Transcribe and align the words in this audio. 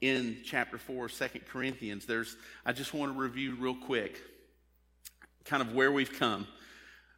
in 0.00 0.38
chapter 0.44 0.78
4 0.78 1.06
of 1.06 1.12
2 1.12 1.28
Corinthians, 1.50 2.06
there's, 2.06 2.36
I 2.64 2.72
just 2.72 2.94
want 2.94 3.14
to 3.14 3.20
review 3.20 3.54
real 3.56 3.74
quick 3.74 4.20
kind 5.44 5.62
of 5.62 5.74
where 5.74 5.90
we've 5.90 6.12
come 6.12 6.46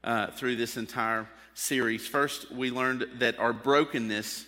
uh, 0.04 0.28
through 0.28 0.56
this 0.56 0.76
entire 0.76 1.28
series. 1.54 2.06
First, 2.06 2.50
we 2.50 2.70
learned 2.70 3.06
that 3.18 3.38
our 3.38 3.52
brokenness 3.52 4.46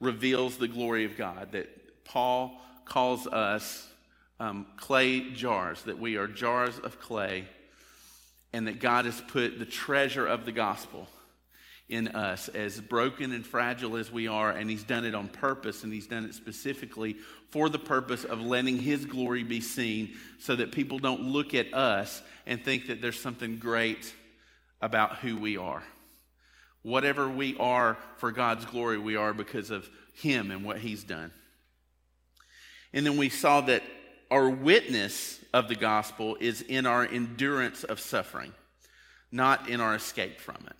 reveals 0.00 0.56
the 0.56 0.68
glory 0.68 1.04
of 1.04 1.16
God, 1.16 1.52
that 1.52 2.04
Paul 2.04 2.60
calls 2.84 3.26
us 3.26 3.88
um, 4.40 4.66
clay 4.76 5.30
jars, 5.30 5.82
that 5.82 5.98
we 5.98 6.16
are 6.16 6.26
jars 6.26 6.78
of 6.78 7.00
clay, 7.00 7.44
and 8.52 8.66
that 8.66 8.80
God 8.80 9.04
has 9.04 9.20
put 9.20 9.58
the 9.58 9.64
treasure 9.64 10.26
of 10.26 10.44
the 10.44 10.52
gospel 10.52 11.08
in 11.88 12.08
us, 12.08 12.48
as 12.48 12.80
broken 12.80 13.32
and 13.32 13.46
fragile 13.46 13.96
as 13.96 14.10
we 14.10 14.26
are, 14.26 14.50
and 14.50 14.70
He's 14.70 14.84
done 14.84 15.04
it 15.04 15.14
on 15.14 15.28
purpose, 15.28 15.84
and 15.84 15.92
He's 15.92 16.06
done 16.06 16.24
it 16.24 16.34
specifically 16.34 17.16
for 17.50 17.68
the 17.68 17.78
purpose 17.78 18.24
of 18.24 18.40
letting 18.40 18.78
His 18.78 19.04
glory 19.04 19.42
be 19.42 19.60
seen 19.60 20.14
so 20.38 20.56
that 20.56 20.72
people 20.72 20.98
don't 20.98 21.22
look 21.22 21.52
at 21.52 21.74
us 21.74 22.22
and 22.46 22.64
think 22.64 22.86
that 22.86 23.02
there's 23.02 23.20
something 23.20 23.58
great 23.58 24.14
about 24.80 25.16
who 25.16 25.36
we 25.36 25.58
are. 25.58 25.82
Whatever 26.82 27.28
we 27.28 27.56
are 27.58 27.98
for 28.16 28.32
God's 28.32 28.64
glory, 28.64 28.98
we 28.98 29.16
are 29.16 29.34
because 29.34 29.70
of 29.70 29.88
Him 30.14 30.50
and 30.50 30.64
what 30.64 30.78
He's 30.78 31.04
done. 31.04 31.32
And 32.94 33.04
then 33.04 33.18
we 33.18 33.28
saw 33.28 33.60
that 33.62 33.82
our 34.30 34.48
witness 34.48 35.38
of 35.52 35.68
the 35.68 35.74
gospel 35.74 36.36
is 36.40 36.62
in 36.62 36.86
our 36.86 37.04
endurance 37.04 37.84
of 37.84 38.00
suffering, 38.00 38.54
not 39.30 39.68
in 39.68 39.82
our 39.82 39.94
escape 39.94 40.40
from 40.40 40.56
it 40.66 40.76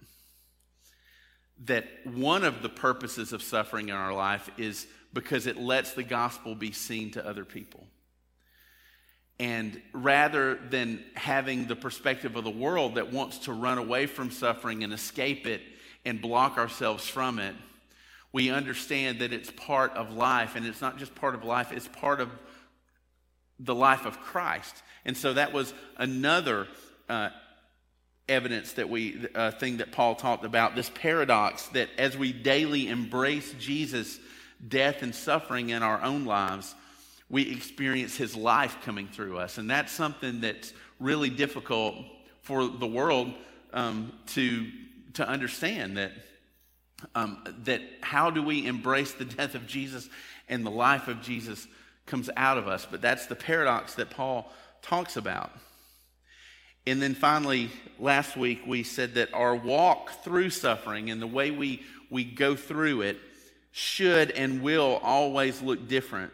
that 1.65 1.87
one 2.05 2.45
of 2.45 2.63
the 2.63 2.69
purposes 2.69 3.33
of 3.33 3.43
suffering 3.43 3.89
in 3.89 3.95
our 3.95 4.13
life 4.13 4.51
is 4.59 4.87
because 5.13 5.47
it 5.47 5.57
lets 5.57 5.93
the 5.93 6.03
gospel 6.03 6.55
be 6.55 6.73
seen 6.73 7.13
to 7.13 7.27
other 7.27 7.45
people. 7.45 7.87
And 9.39 9.81
rather 9.93 10.55
than 10.55 11.05
having 11.15 11.67
the 11.67 11.77
perspective 11.77 12.37
of 12.37 12.45
the 12.45 12.51
world 12.51 12.97
that 12.97 13.13
wants 13.13 13.39
to 13.41 13.53
run 13.53 13.79
away 13.79 14.07
from 14.07 14.31
suffering 14.31 14.85
and 14.85 14.93
escape 14.93 15.47
it 15.47 15.61
and 16.05 16.21
block 16.21 16.57
ourselves 16.59 17.07
from 17.07 17.39
it, 17.39 17.55
we 18.33 18.51
understand 18.51 19.21
that 19.21 19.33
it's 19.33 19.51
part 19.51 19.93
of 19.93 20.13
life. 20.13 20.57
And 20.57 20.67
it's 20.67 20.81
not 20.81 20.99
just 20.99 21.15
part 21.15 21.35
of 21.35 21.45
life, 21.45 21.73
it's 21.73 21.89
part 21.89 22.21
of 22.21 22.31
the 23.59 23.75
life 23.75 24.07
of 24.07 24.21
Christ. 24.21 24.83
And 25.05 25.17
so 25.17 25.33
that 25.35 25.53
was 25.53 25.73
another 25.97 26.67
uh, 27.09 27.31
evidence 28.29 28.73
that 28.75 28.89
we 28.89 29.27
uh, 29.35 29.51
thing 29.53 29.79
that 29.79 29.93
Paul 29.93 30.15
talked 30.15 30.45
about 30.45 30.75
this 30.75 30.91
paradox 30.91 31.67
that 31.69 31.89
as 31.99 32.17
we 32.17 32.33
daily 32.33 32.89
embrace 32.89 33.55
Jesus 33.59 34.19
death 34.67 35.03
and 35.03 35.15
suffering 35.15 35.71
in 35.71 35.83
our 35.83 36.03
own 36.03 36.25
lives 36.25 36.75
we 37.29 37.51
experience 37.51 38.17
his 38.17 38.37
life 38.37 38.77
coming 38.85 39.09
through 39.09 39.39
us. 39.39 39.59
And 39.59 39.69
that's 39.69 39.93
something 39.93 40.41
that's 40.41 40.73
really 41.01 41.31
difficult 41.31 41.97
for 42.43 42.69
the 42.69 42.87
world 42.87 43.33
um, 43.73 44.13
to 44.29 44.71
to 45.15 45.27
understand 45.27 45.97
that 45.97 46.13
um, 47.15 47.43
that 47.65 47.81
how 48.03 48.31
do 48.31 48.43
we 48.43 48.67
embrace 48.67 49.13
the 49.13 49.25
death 49.25 49.55
of 49.55 49.67
Jesus 49.67 50.09
and 50.49 50.65
the 50.65 50.71
life 50.71 51.09
of 51.09 51.23
Jesus 51.23 51.67
comes 52.07 52.29
out 52.37 52.59
of 52.59 52.69
us. 52.69 52.87
But 52.89 53.01
that's 53.01 53.27
the 53.27 53.35
paradox 53.35 53.95
that 53.95 54.11
Paul 54.11 54.53
talks 54.83 55.17
about 55.17 55.51
and 56.87 57.01
then 57.01 57.15
finally, 57.15 57.71
last 57.99 58.37
week, 58.37 58.63
we 58.67 58.83
said 58.83 59.15
that 59.15 59.33
our 59.33 59.55
walk 59.55 60.23
through 60.23 60.51
suffering 60.51 61.11
and 61.11 61.21
the 61.21 61.27
way 61.27 61.51
we, 61.51 61.83
we 62.11 62.25
go 62.25 62.55
through 62.55 63.03
it 63.03 63.19
should 63.73 64.31
and 64.31 64.63
will 64.63 65.01
always 65.03 65.63
look 65.63 65.89
different 65.89 66.33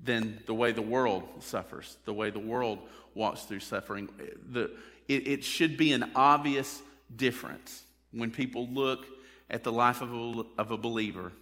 than 0.00 0.40
the 0.46 0.54
way 0.54 0.72
the 0.72 0.82
world 0.82 1.24
suffers, 1.40 1.96
the 2.04 2.12
way 2.12 2.30
the 2.30 2.38
world 2.38 2.78
walks 3.14 3.42
through 3.42 3.60
suffering. 3.60 4.08
The, 4.50 4.70
it, 5.08 5.26
it 5.28 5.44
should 5.44 5.76
be 5.76 5.92
an 5.92 6.10
obvious 6.14 6.80
difference 7.14 7.82
when 8.12 8.30
people 8.30 8.68
look 8.68 9.06
at 9.50 9.64
the 9.64 9.72
life 9.72 10.00
of 10.02 10.12
a, 10.12 10.44
of 10.58 10.70
a 10.70 10.76
believer 10.76 11.32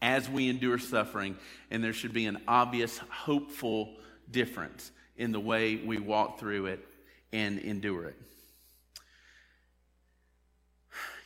as 0.00 0.28
we 0.28 0.48
endure 0.48 0.78
suffering, 0.78 1.36
and 1.70 1.82
there 1.82 1.92
should 1.92 2.12
be 2.12 2.26
an 2.26 2.42
obvious, 2.46 2.98
hopeful 3.08 3.94
difference 4.30 4.90
in 5.16 5.32
the 5.32 5.40
way 5.40 5.76
we 5.76 5.98
walk 5.98 6.38
through 6.40 6.66
it 6.66 6.86
and 7.32 7.58
endure 7.58 8.06
it. 8.06 8.16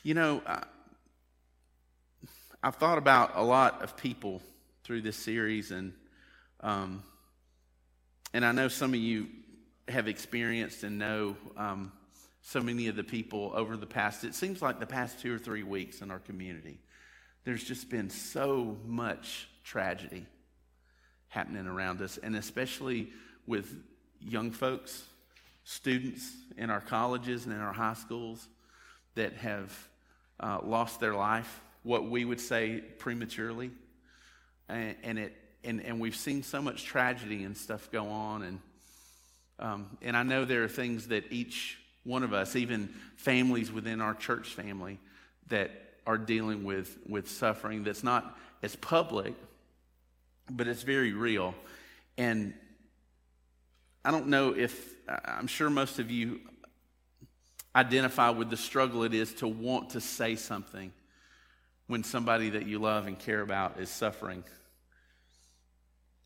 You 0.02 0.14
know, 0.14 0.42
I, 0.46 0.62
I've 2.62 2.76
thought 2.76 2.98
about 2.98 3.32
a 3.34 3.42
lot 3.42 3.82
of 3.82 3.96
people 3.96 4.40
through 4.84 5.02
this 5.02 5.16
series, 5.16 5.72
and 5.72 5.92
um, 6.60 7.02
and 8.32 8.44
I 8.44 8.52
know 8.52 8.68
some 8.68 8.94
of 8.94 9.00
you 9.00 9.28
have 9.88 10.08
experienced 10.08 10.82
and 10.82 10.98
know 10.98 11.36
um, 11.56 11.92
so 12.42 12.60
many 12.60 12.86
of 12.88 12.96
the 12.96 13.04
people 13.04 13.52
over 13.54 13.76
the 13.76 13.86
past. 13.86 14.24
It 14.24 14.34
seems 14.34 14.62
like 14.62 14.78
the 14.78 14.86
past 14.86 15.20
two 15.20 15.34
or 15.34 15.38
three 15.38 15.62
weeks 15.62 16.00
in 16.00 16.10
our 16.10 16.18
community, 16.18 16.78
there's 17.44 17.64
just 17.64 17.90
been 17.90 18.10
so 18.10 18.76
much 18.84 19.48
tragedy 19.64 20.26
happening 21.28 21.66
around 21.66 22.00
us, 22.00 22.16
and 22.18 22.36
especially 22.36 23.12
with 23.46 23.74
young 24.20 24.50
folks, 24.50 25.02
students 25.68 26.32
in 26.56 26.70
our 26.70 26.80
colleges 26.80 27.44
and 27.44 27.52
in 27.52 27.60
our 27.60 27.72
high 27.72 27.94
schools 27.94 28.46
that 29.16 29.32
have 29.32 29.88
uh, 30.38 30.60
lost 30.62 31.00
their 31.00 31.12
life, 31.12 31.60
what 31.82 32.08
we 32.08 32.24
would 32.24 32.40
say 32.40 32.80
prematurely. 32.98 33.72
And, 34.68 34.94
and, 35.02 35.18
it, 35.18 35.34
and, 35.64 35.82
and 35.82 35.98
we've 35.98 36.14
seen 36.14 36.44
so 36.44 36.62
much 36.62 36.84
tragedy 36.84 37.42
and 37.42 37.56
stuff 37.56 37.90
go 37.90 38.06
on. 38.06 38.42
And, 38.42 38.60
um, 39.58 39.98
and 40.02 40.16
I 40.16 40.22
know 40.22 40.44
there 40.44 40.62
are 40.62 40.68
things 40.68 41.08
that 41.08 41.32
each 41.32 41.78
one 42.04 42.22
of 42.22 42.32
us, 42.32 42.54
even 42.54 42.88
families 43.16 43.72
within 43.72 44.00
our 44.00 44.14
church 44.14 44.50
family, 44.50 45.00
that 45.48 45.72
are 46.06 46.18
dealing 46.18 46.62
with, 46.62 46.96
with 47.08 47.28
suffering 47.28 47.82
that's 47.82 48.04
not 48.04 48.38
as 48.62 48.76
public, 48.76 49.34
but 50.48 50.68
it's 50.68 50.82
very 50.82 51.12
real. 51.12 51.56
And 52.16 52.54
I 54.04 54.12
don't 54.12 54.28
know 54.28 54.54
if, 54.56 54.95
I'm 55.08 55.46
sure 55.46 55.70
most 55.70 55.98
of 55.98 56.10
you 56.10 56.40
identify 57.74 58.30
with 58.30 58.50
the 58.50 58.56
struggle 58.56 59.02
it 59.04 59.14
is 59.14 59.34
to 59.34 59.46
want 59.46 59.90
to 59.90 60.00
say 60.00 60.34
something 60.34 60.92
when 61.86 62.02
somebody 62.02 62.50
that 62.50 62.66
you 62.66 62.78
love 62.78 63.06
and 63.06 63.18
care 63.18 63.40
about 63.40 63.78
is 63.78 63.90
suffering. 63.90 64.42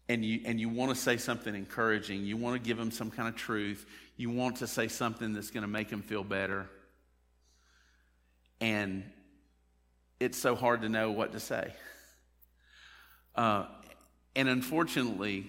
And 0.08 0.24
you, 0.24 0.40
and 0.44 0.58
you 0.58 0.68
want 0.68 0.90
to 0.90 1.00
say 1.00 1.18
something 1.18 1.54
encouraging. 1.54 2.24
You 2.24 2.36
want 2.36 2.60
to 2.60 2.66
give 2.66 2.76
them 2.76 2.90
some 2.90 3.10
kind 3.10 3.28
of 3.28 3.36
truth. 3.36 3.84
You 4.16 4.30
want 4.30 4.56
to 4.56 4.66
say 4.66 4.88
something 4.88 5.34
that's 5.34 5.50
going 5.50 5.62
to 5.62 5.68
make 5.68 5.88
them 5.88 6.02
feel 6.02 6.24
better. 6.24 6.68
And 8.60 9.04
it's 10.18 10.38
so 10.38 10.54
hard 10.54 10.82
to 10.82 10.88
know 10.88 11.10
what 11.10 11.32
to 11.32 11.40
say. 11.40 11.72
Uh, 13.34 13.66
and 14.34 14.48
unfortunately, 14.48 15.46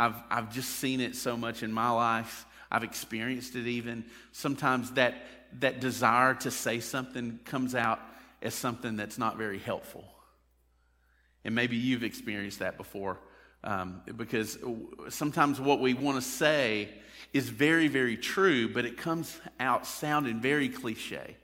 I've, 0.00 0.16
I've 0.30 0.50
just 0.50 0.76
seen 0.76 1.02
it 1.02 1.14
so 1.14 1.36
much 1.36 1.62
in 1.62 1.70
my 1.70 1.90
life. 1.90 2.46
I've 2.72 2.84
experienced 2.84 3.54
it 3.54 3.66
even. 3.66 4.06
Sometimes 4.32 4.92
that, 4.92 5.26
that 5.58 5.78
desire 5.80 6.32
to 6.36 6.50
say 6.50 6.80
something 6.80 7.38
comes 7.44 7.74
out 7.74 8.00
as 8.40 8.54
something 8.54 8.96
that's 8.96 9.18
not 9.18 9.36
very 9.36 9.58
helpful. 9.58 10.04
And 11.44 11.54
maybe 11.54 11.76
you've 11.76 12.02
experienced 12.02 12.60
that 12.60 12.78
before. 12.78 13.18
Um, 13.62 14.00
because 14.16 14.56
sometimes 15.10 15.60
what 15.60 15.80
we 15.80 15.92
want 15.92 16.16
to 16.16 16.26
say 16.26 16.88
is 17.34 17.50
very, 17.50 17.88
very 17.88 18.16
true, 18.16 18.72
but 18.72 18.86
it 18.86 18.96
comes 18.96 19.38
out 19.58 19.86
sounding 19.86 20.40
very 20.40 20.70
cliche 20.70 21.36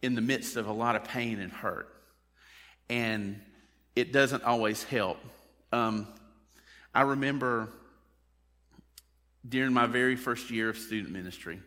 in 0.00 0.14
the 0.14 0.22
midst 0.22 0.56
of 0.56 0.66
a 0.66 0.72
lot 0.72 0.96
of 0.96 1.04
pain 1.04 1.40
and 1.40 1.52
hurt. 1.52 1.94
And 2.88 3.38
it 3.94 4.14
doesn't 4.14 4.44
always 4.44 4.82
help. 4.84 5.18
Um, 5.72 6.06
I 6.98 7.02
remember 7.02 7.68
during 9.48 9.72
my 9.72 9.86
very 9.86 10.16
first 10.16 10.50
year 10.50 10.68
of 10.68 10.76
student 10.76 11.12
ministry, 11.12 11.60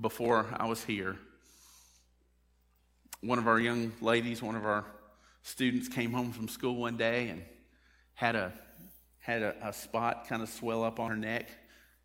before 0.00 0.46
I 0.56 0.66
was 0.66 0.84
here, 0.84 1.16
one 3.22 3.40
of 3.40 3.48
our 3.48 3.58
young 3.58 3.90
ladies, 4.00 4.40
one 4.40 4.54
of 4.54 4.64
our 4.64 4.84
students 5.42 5.88
came 5.88 6.12
home 6.12 6.30
from 6.30 6.46
school 6.46 6.76
one 6.76 6.96
day 6.96 7.28
and 7.28 7.42
had 8.14 8.36
a 8.36 8.52
had 9.18 9.42
a, 9.42 9.56
a 9.60 9.72
spot 9.72 10.28
kind 10.28 10.42
of 10.44 10.48
swell 10.48 10.84
up 10.84 11.00
on 11.00 11.10
her 11.10 11.16
neck. 11.16 11.48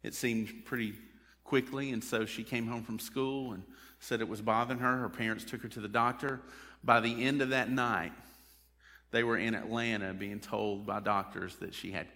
It 0.01 0.15
seemed 0.15 0.65
pretty 0.65 0.95
quickly, 1.43 1.91
and 1.91 2.03
so 2.03 2.25
she 2.25 2.43
came 2.43 2.65
home 2.65 2.81
from 2.81 2.97
school 2.97 3.53
and 3.53 3.61
said 3.99 4.19
it 4.19 4.27
was 4.27 4.41
bothering 4.41 4.79
her. 4.79 4.97
Her 4.97 5.09
parents 5.09 5.45
took 5.45 5.61
her 5.61 5.69
to 5.69 5.79
the 5.79 5.87
doctor. 5.87 6.41
By 6.83 7.01
the 7.01 7.23
end 7.23 7.43
of 7.43 7.49
that 7.49 7.69
night, 7.69 8.13
they 9.11 9.23
were 9.23 9.37
in 9.37 9.53
Atlanta 9.53 10.13
being 10.13 10.39
told 10.39 10.85
by 10.85 10.99
doctors 10.99 11.55
that 11.57 11.73
she 11.73 11.91
had 11.91 12.07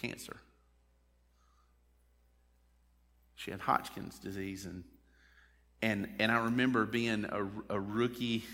cancer. 0.00 0.36
She 3.36 3.50
had 3.50 3.60
Hodgkin's 3.60 4.18
disease. 4.18 4.66
And, 4.66 4.84
and, 5.80 6.08
and 6.18 6.30
I 6.30 6.44
remember 6.44 6.84
being 6.84 7.24
a, 7.24 7.74
a 7.74 7.80
rookie 7.80 8.44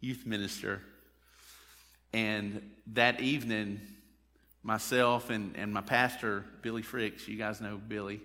youth 0.00 0.24
minister 0.26 0.80
And 2.14 2.70
that 2.92 3.20
evening, 3.20 3.80
myself 4.62 5.30
and, 5.30 5.56
and 5.56 5.74
my 5.74 5.80
pastor, 5.80 6.44
Billy 6.62 6.82
Fricks, 6.82 7.26
you 7.26 7.36
guys 7.36 7.60
know 7.60 7.76
Billy, 7.76 8.20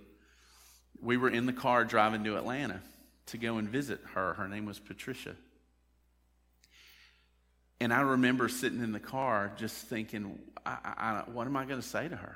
we 1.01 1.17
were 1.17 1.29
in 1.29 1.47
the 1.47 1.53
car 1.53 1.83
driving 1.85 2.23
to 2.25 2.37
Atlanta 2.37 2.81
to 3.25 3.39
go 3.39 3.57
and 3.57 3.67
visit 3.67 3.99
her. 4.13 4.35
Her 4.35 4.47
name 4.47 4.67
was 4.67 4.77
Patricia. 4.77 5.35
And 7.81 7.93
I 7.93 8.01
remember 8.01 8.49
sitting 8.49 8.83
in 8.83 8.91
the 8.91 8.99
car 8.99 9.51
just 9.57 9.87
thinking, 9.87 10.39
I, 10.65 10.77
I, 10.83 11.23
what 11.31 11.47
am 11.47 11.55
I 11.55 11.65
going 11.65 11.81
to 11.81 11.87
say 11.87 12.07
to 12.07 12.15
her? 12.15 12.35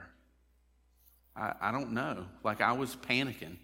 I, 1.35 1.53
I 1.59 1.71
don't 1.71 1.91
know. 1.91 2.25
Like 2.43 2.61
I 2.61 2.73
was 2.73 2.95
panicking 2.95 3.57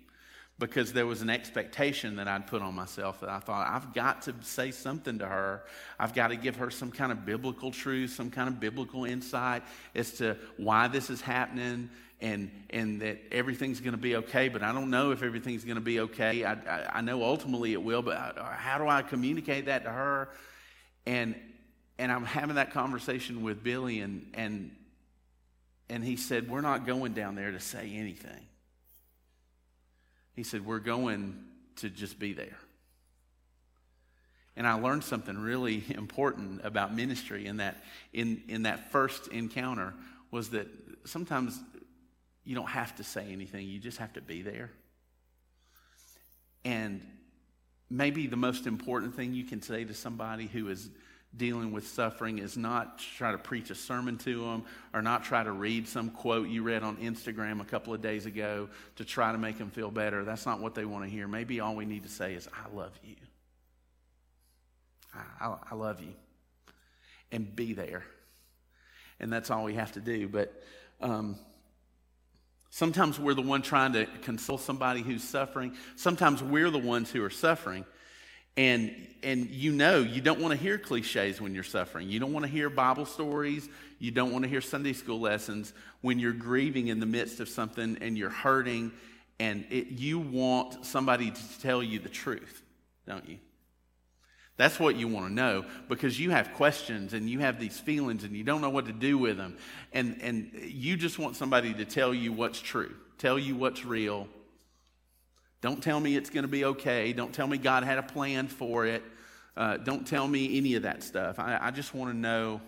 because 0.57 0.91
there 0.91 1.05
was 1.05 1.21
an 1.21 1.29
expectation 1.29 2.17
that 2.17 2.27
I'd 2.27 2.45
put 2.45 2.61
on 2.61 2.75
myself 2.75 3.21
that 3.21 3.29
I 3.29 3.39
thought, 3.39 3.67
I've 3.69 3.93
got 3.93 4.23
to 4.23 4.35
say 4.41 4.71
something 4.71 5.19
to 5.19 5.25
her. 5.25 5.63
I've 5.97 6.13
got 6.13 6.27
to 6.27 6.35
give 6.35 6.57
her 6.57 6.69
some 6.69 6.91
kind 6.91 7.13
of 7.13 7.25
biblical 7.25 7.71
truth, 7.71 8.11
some 8.11 8.29
kind 8.29 8.49
of 8.49 8.59
biblical 8.59 9.05
insight 9.05 9.63
as 9.95 10.11
to 10.13 10.35
why 10.57 10.89
this 10.89 11.09
is 11.09 11.21
happening 11.21 11.89
and, 12.19 12.51
and 12.71 13.01
that 13.01 13.19
everything's 13.31 13.79
going 13.79 13.93
to 13.93 13.97
be 13.97 14.17
okay, 14.17 14.49
but 14.49 14.61
I 14.61 14.73
don't 14.73 14.89
know 14.89 15.11
if 15.11 15.23
everything's 15.23 15.63
going 15.63 15.75
to 15.75 15.81
be 15.81 16.01
okay. 16.01 16.43
I, 16.43 16.53
I, 16.53 16.89
I, 16.95 17.01
know 17.01 17.23
ultimately 17.23 17.71
it 17.71 17.81
will, 17.81 18.01
but 18.01 18.37
how 18.57 18.77
do 18.77 18.89
I 18.89 19.01
communicate 19.03 19.67
that 19.67 19.85
to 19.85 19.89
her? 19.89 20.27
And, 21.05 21.35
and 21.99 22.13
I'm 22.13 22.23
having 22.23 22.55
that 22.55 22.71
conversation 22.71 23.43
with 23.43 23.61
Billy, 23.61 23.99
and, 23.99 24.25
and, 24.33 24.71
and 25.89 26.01
he 26.01 26.15
said, 26.15 26.49
We're 26.49 26.61
not 26.61 26.87
going 26.87 27.13
down 27.13 27.35
there 27.35 27.51
to 27.51 27.59
say 27.59 27.91
anything. 27.93 28.47
He 30.33 30.43
said, 30.43 30.65
We're 30.65 30.79
going 30.79 31.37
to 31.75 31.89
just 31.89 32.17
be 32.17 32.31
there. 32.31 32.57
And 34.55 34.65
I 34.65 34.73
learned 34.73 35.03
something 35.03 35.37
really 35.37 35.83
important 35.89 36.61
about 36.63 36.95
ministry 36.95 37.45
in 37.45 37.57
that, 37.57 37.83
in, 38.13 38.43
in 38.47 38.63
that 38.63 38.91
first 38.91 39.27
encounter 39.27 39.93
was 40.31 40.51
that 40.51 40.67
sometimes 41.03 41.59
you 42.45 42.55
don't 42.55 42.69
have 42.69 42.95
to 42.95 43.03
say 43.03 43.27
anything, 43.29 43.67
you 43.67 43.77
just 43.77 43.97
have 43.97 44.13
to 44.13 44.21
be 44.21 44.41
there. 44.41 44.71
And 46.63 47.05
maybe 47.89 48.27
the 48.27 48.37
most 48.37 48.67
important 48.67 49.15
thing 49.17 49.33
you 49.33 49.43
can 49.43 49.61
say 49.61 49.83
to 49.83 49.93
somebody 49.93 50.47
who 50.47 50.69
is 50.69 50.89
dealing 51.37 51.71
with 51.71 51.87
suffering 51.87 52.39
is 52.39 52.57
not 52.57 52.99
try 53.17 53.31
to 53.31 53.37
preach 53.37 53.69
a 53.69 53.75
sermon 53.75 54.17
to 54.17 54.41
them 54.41 54.63
or 54.93 55.01
not 55.01 55.23
try 55.23 55.43
to 55.43 55.51
read 55.51 55.87
some 55.87 56.09
quote 56.09 56.49
you 56.49 56.63
read 56.63 56.81
on 56.81 56.97
Instagram 56.97 57.61
a 57.61 57.65
couple 57.65 57.93
of 57.93 58.01
days 58.01 58.25
ago 58.25 58.67
to 58.95 59.05
try 59.05 59.31
to 59.31 59.37
make 59.37 59.57
them 59.57 59.69
feel 59.69 59.91
better. 59.91 60.23
That's 60.23 60.45
not 60.45 60.59
what 60.59 60.73
they 60.73 60.85
want 60.85 61.05
to 61.05 61.09
hear. 61.09 61.27
Maybe 61.27 61.59
all 61.59 61.75
we 61.75 61.85
need 61.85 62.03
to 62.03 62.09
say 62.09 62.33
is, 62.33 62.47
I 62.47 62.75
love 62.75 62.91
you. 63.03 63.15
I, 65.13 65.45
I, 65.45 65.57
I 65.71 65.75
love 65.75 66.01
you. 66.01 66.13
And 67.31 67.55
be 67.55 67.73
there. 67.73 68.03
And 69.19 69.31
that's 69.31 69.51
all 69.51 69.63
we 69.63 69.75
have 69.75 69.91
to 69.93 69.99
do. 69.99 70.27
But 70.27 70.51
um, 70.99 71.37
sometimes 72.71 73.19
we're 73.19 73.35
the 73.35 73.43
one 73.43 73.61
trying 73.61 73.93
to 73.93 74.07
console 74.23 74.57
somebody 74.57 75.01
who's 75.01 75.23
suffering. 75.23 75.75
Sometimes 75.95 76.41
we're 76.41 76.71
the 76.71 76.79
ones 76.79 77.11
who 77.11 77.23
are 77.23 77.29
suffering. 77.29 77.85
And, 78.59 78.93
and 79.23 79.49
you 79.49 79.71
know, 79.71 80.01
you 80.01 80.19
don't 80.19 80.41
want 80.41 80.51
to 80.51 80.61
hear 80.61 80.77
cliches 80.77 81.39
when 81.39 81.55
you're 81.55 81.63
suffering. 81.63 82.09
You 82.09 82.19
don't 82.19 82.33
want 82.33 82.45
to 82.45 82.51
hear 82.51 82.69
Bible 82.69 83.05
stories. 83.05 83.69
You 83.99 84.11
don't 84.11 84.33
want 84.33 84.43
to 84.43 84.49
hear 84.49 84.59
Sunday 84.59 84.91
school 84.91 85.21
lessons 85.21 85.71
when 86.01 86.19
you're 86.19 86.33
grieving 86.33 86.89
in 86.89 86.99
the 86.99 87.05
midst 87.05 87.39
of 87.39 87.47
something 87.47 87.97
and 88.01 88.17
you're 88.17 88.29
hurting. 88.29 88.91
And 89.39 89.65
it, 89.69 89.91
you 89.91 90.19
want 90.19 90.85
somebody 90.85 91.31
to 91.31 91.59
tell 91.61 91.81
you 91.81 91.99
the 91.99 92.09
truth, 92.09 92.61
don't 93.07 93.29
you? 93.29 93.37
That's 94.57 94.77
what 94.77 94.97
you 94.97 95.07
want 95.07 95.27
to 95.27 95.33
know 95.33 95.63
because 95.87 96.19
you 96.19 96.31
have 96.31 96.53
questions 96.55 97.13
and 97.13 97.29
you 97.29 97.39
have 97.39 97.61
these 97.61 97.79
feelings 97.79 98.25
and 98.25 98.35
you 98.35 98.43
don't 98.43 98.59
know 98.59 98.69
what 98.69 98.87
to 98.87 98.91
do 98.91 99.17
with 99.17 99.37
them. 99.37 99.55
And, 99.93 100.19
and 100.21 100.51
you 100.53 100.97
just 100.97 101.17
want 101.17 101.37
somebody 101.37 101.73
to 101.75 101.85
tell 101.85 102.13
you 102.13 102.33
what's 102.33 102.59
true, 102.59 102.93
tell 103.19 103.39
you 103.39 103.55
what's 103.55 103.85
real, 103.85 104.27
don't 105.61 105.83
tell 105.83 105.99
me 105.99 106.15
it's 106.15 106.29
going 106.29 106.43
to 106.43 106.49
be 106.49 106.65
okay. 106.65 107.11
Don't 107.13 107.33
tell 107.33 107.47
me 107.47 107.57
God 107.57 107.83
had 107.83 107.97
a 107.97 108.03
plan 108.03 108.47
for 108.47 108.85
it. 108.85 109.03
Uh, 109.57 109.77
don't 109.77 110.07
tell 110.07 110.27
me 110.27 110.57
any 110.57 110.75
of 110.75 110.83
that 110.83 111.03
stuff. 111.03 111.37
I, 111.37 111.59
I 111.61 111.71
just 111.71 111.93
want 111.93 112.11
to 112.11 112.17
know. 112.17 112.61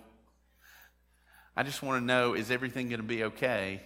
I 1.56 1.64
just 1.64 1.82
want 1.82 2.02
to 2.02 2.06
know 2.06 2.34
is 2.34 2.52
everything 2.52 2.90
going 2.90 3.00
to 3.00 3.08
be 3.08 3.24
okay? 3.26 3.82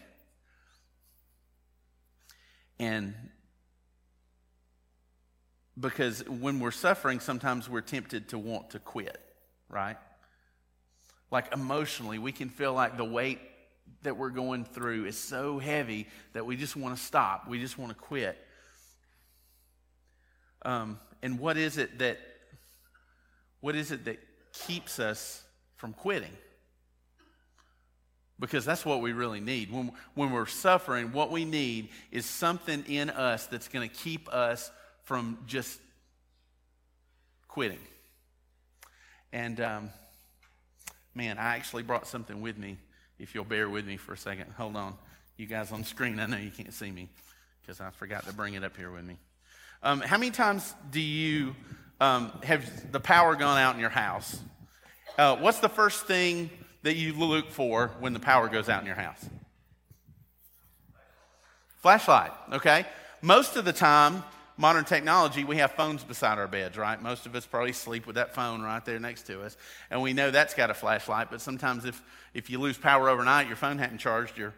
And 2.80 3.14
because 5.80 6.28
when 6.28 6.60
we're 6.60 6.72
suffering, 6.72 7.20
sometimes 7.20 7.70
we're 7.70 7.82
tempted 7.82 8.30
to 8.30 8.40
want 8.40 8.72
to 8.72 8.80
quit, 8.80 9.20
right? 9.70 9.98
Like 11.32 11.54
emotionally, 11.54 12.18
we 12.18 12.32
can 12.32 12.50
feel 12.50 12.74
like 12.74 12.98
the 12.98 13.06
weight 13.06 13.40
that 14.04 14.18
we're 14.18 14.30
going 14.30 14.66
through 14.66 15.06
is 15.06 15.18
so 15.18 15.60
heavy 15.60 16.08
that 16.34 16.46
we 16.46 16.56
just 16.56 16.76
want 16.76 16.98
to 16.98 17.04
stop. 17.04 17.48
We 17.48 17.60
just 17.60 17.78
want 17.78 17.92
to 17.92 17.96
quit. 17.96 18.38
Um, 20.66 21.00
and 21.22 21.40
what 21.40 21.56
is 21.56 21.78
it 21.78 22.00
that 22.00 22.20
what 23.62 23.76
is 23.76 23.92
it 23.92 24.06
that 24.06 24.20
keeps 24.68 25.00
us 25.00 25.44
from 25.76 25.94
quitting? 25.94 26.36
Because 28.40 28.66
that's 28.66 28.86
what 28.86 29.02
we 29.02 29.14
really 29.14 29.40
need. 29.40 29.72
When, 29.72 29.92
when 30.14 30.32
we're 30.32 30.46
suffering, 30.46 31.14
what 31.14 31.32
we 31.32 31.46
need 31.46 31.90
is 32.12 32.26
something 32.26 32.84
in 32.88 33.10
us 33.10 33.48
that's 33.48 33.68
going 33.70 33.90
to 33.90 33.96
keep 33.96 34.28
us 34.30 34.70
from 35.04 35.40
just 35.48 35.80
quitting. 37.48 37.80
And 39.32 39.60
um, 39.62 39.90
man, 41.16 41.38
I 41.38 41.56
actually 41.56 41.84
brought 41.84 42.08
something 42.08 42.42
with 42.42 42.58
me. 42.58 42.78
If 43.18 43.34
you'll 43.34 43.46
bear 43.46 43.70
with 43.70 43.88
me 43.88 43.98
for 43.98 44.14
a 44.14 44.18
second. 44.18 44.52
Hold 44.58 44.76
on. 44.76 44.94
You 45.38 45.48
guys 45.48 45.72
on 45.72 45.84
screen, 45.86 46.20
I 46.20 46.26
know 46.26 46.38
you 46.38 46.52
can't 46.52 46.74
see 46.74 46.92
me 46.92 47.10
because 47.62 47.82
I 47.82 47.90
forgot 47.90 48.28
to 48.28 48.34
bring 48.34 48.54
it 48.54 48.64
up 48.64 48.78
here 48.78 48.92
with 48.92 49.06
me. 49.06 49.18
Um, 49.86 50.02
how 50.02 50.18
many 50.18 50.32
times 50.32 50.74
do 50.90 51.00
you 51.00 51.56
um, 52.02 52.32
have 52.42 52.92
the 52.92 53.00
power 53.00 53.36
gone 53.36 53.60
out 53.60 53.76
in 53.76 53.80
your 53.80 53.92
house? 53.92 54.40
Uh, 55.16 55.36
what's 55.36 55.60
the 55.60 55.70
first 55.70 56.08
thing 56.08 56.50
that 56.82 56.96
you 56.96 57.14
look 57.14 57.52
for 57.52 57.92
when 58.00 58.12
the 58.12 58.20
power 58.20 58.50
goes 58.50 58.68
out 58.68 58.82
in 58.82 58.88
your 58.88 58.96
house? 58.96 59.24
Flashlight, 61.84 62.32
okay? 62.52 62.88
Most 63.22 63.58
of 63.58 63.66
the 63.66 63.74
time, 63.74 64.24
modern 64.58 64.86
technology, 64.86 65.44
we 65.44 65.58
have 65.58 65.74
phones 65.74 66.04
beside 66.04 66.40
our 66.40 66.48
beds, 66.48 66.80
right? 66.80 67.00
Most 67.00 67.28
of 67.28 67.36
us 67.36 67.46
probably 67.46 67.72
sleep 67.72 68.08
with 68.08 68.16
that 68.16 68.34
phone 68.34 68.64
right 68.64 68.84
there 68.84 69.00
next 69.00 69.28
to 69.28 69.44
us. 69.44 69.56
And 69.92 70.02
we 70.02 70.14
know 70.14 70.32
that's 70.32 70.56
got 70.56 70.72
a 70.72 70.74
flashlight, 70.74 71.30
but 71.30 71.42
sometimes 71.42 71.86
if, 71.86 72.02
if 72.34 72.50
you 72.50 72.60
lose 72.60 72.76
power 72.76 73.08
overnight, 73.08 73.46
your 73.46 73.56
phone 73.56 73.78
hadn't 73.78 74.00
charged, 74.00 74.36
you 74.36 74.52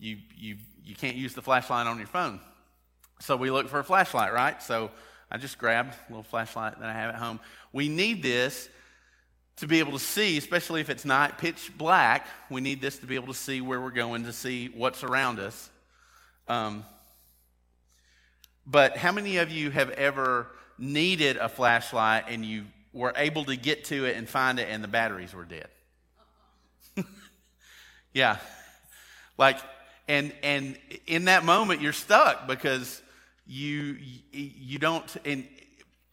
you, 0.00 0.16
you, 0.36 0.56
you 0.84 0.96
can't 0.96 1.16
use 1.16 1.34
the 1.34 1.42
flashlight 1.42 1.86
on 1.86 1.98
your 1.98 2.08
phone. 2.08 2.40
So 3.22 3.36
we 3.36 3.52
look 3.52 3.68
for 3.68 3.78
a 3.78 3.84
flashlight, 3.84 4.32
right? 4.32 4.60
So 4.60 4.90
I 5.30 5.38
just 5.38 5.56
grabbed 5.56 5.94
a 5.94 6.12
little 6.12 6.24
flashlight 6.24 6.80
that 6.80 6.88
I 6.88 6.92
have 6.92 7.14
at 7.14 7.20
home. 7.20 7.38
We 7.72 7.88
need 7.88 8.20
this 8.20 8.68
to 9.58 9.68
be 9.68 9.78
able 9.78 9.92
to 9.92 10.00
see, 10.00 10.36
especially 10.38 10.80
if 10.80 10.90
it's 10.90 11.04
not 11.04 11.38
pitch 11.38 11.70
black. 11.78 12.26
We 12.50 12.60
need 12.60 12.80
this 12.80 12.98
to 12.98 13.06
be 13.06 13.14
able 13.14 13.28
to 13.28 13.38
see 13.38 13.60
where 13.60 13.80
we're 13.80 13.92
going, 13.92 14.24
to 14.24 14.32
see 14.32 14.70
what's 14.74 15.04
around 15.04 15.38
us. 15.38 15.70
Um, 16.48 16.84
but 18.66 18.96
how 18.96 19.12
many 19.12 19.36
of 19.36 19.52
you 19.52 19.70
have 19.70 19.90
ever 19.90 20.48
needed 20.76 21.36
a 21.36 21.48
flashlight 21.48 22.24
and 22.26 22.44
you 22.44 22.64
were 22.92 23.12
able 23.16 23.44
to 23.44 23.54
get 23.54 23.84
to 23.84 24.04
it 24.04 24.16
and 24.16 24.28
find 24.28 24.58
it 24.58 24.66
and 24.68 24.82
the 24.82 24.88
batteries 24.88 25.32
were 25.32 25.44
dead? 25.44 25.68
yeah. 28.12 28.38
Like, 29.38 29.58
and, 30.08 30.32
and 30.42 30.76
in 31.06 31.26
that 31.26 31.44
moment, 31.44 31.80
you're 31.80 31.92
stuck 31.92 32.48
because 32.48 33.00
you 33.52 33.98
you 34.32 34.78
don't 34.78 35.16
and 35.24 35.46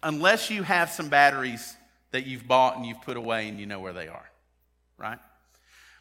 unless 0.03 0.49
you 0.49 0.63
have 0.63 0.89
some 0.89 1.09
batteries 1.09 1.75
that 2.11 2.25
you've 2.25 2.47
bought 2.47 2.75
and 2.75 2.85
you've 2.85 3.01
put 3.01 3.15
away 3.15 3.47
and 3.47 3.59
you 3.59 3.65
know 3.65 3.79
where 3.79 3.93
they 3.93 4.07
are 4.07 4.29
right? 4.99 5.19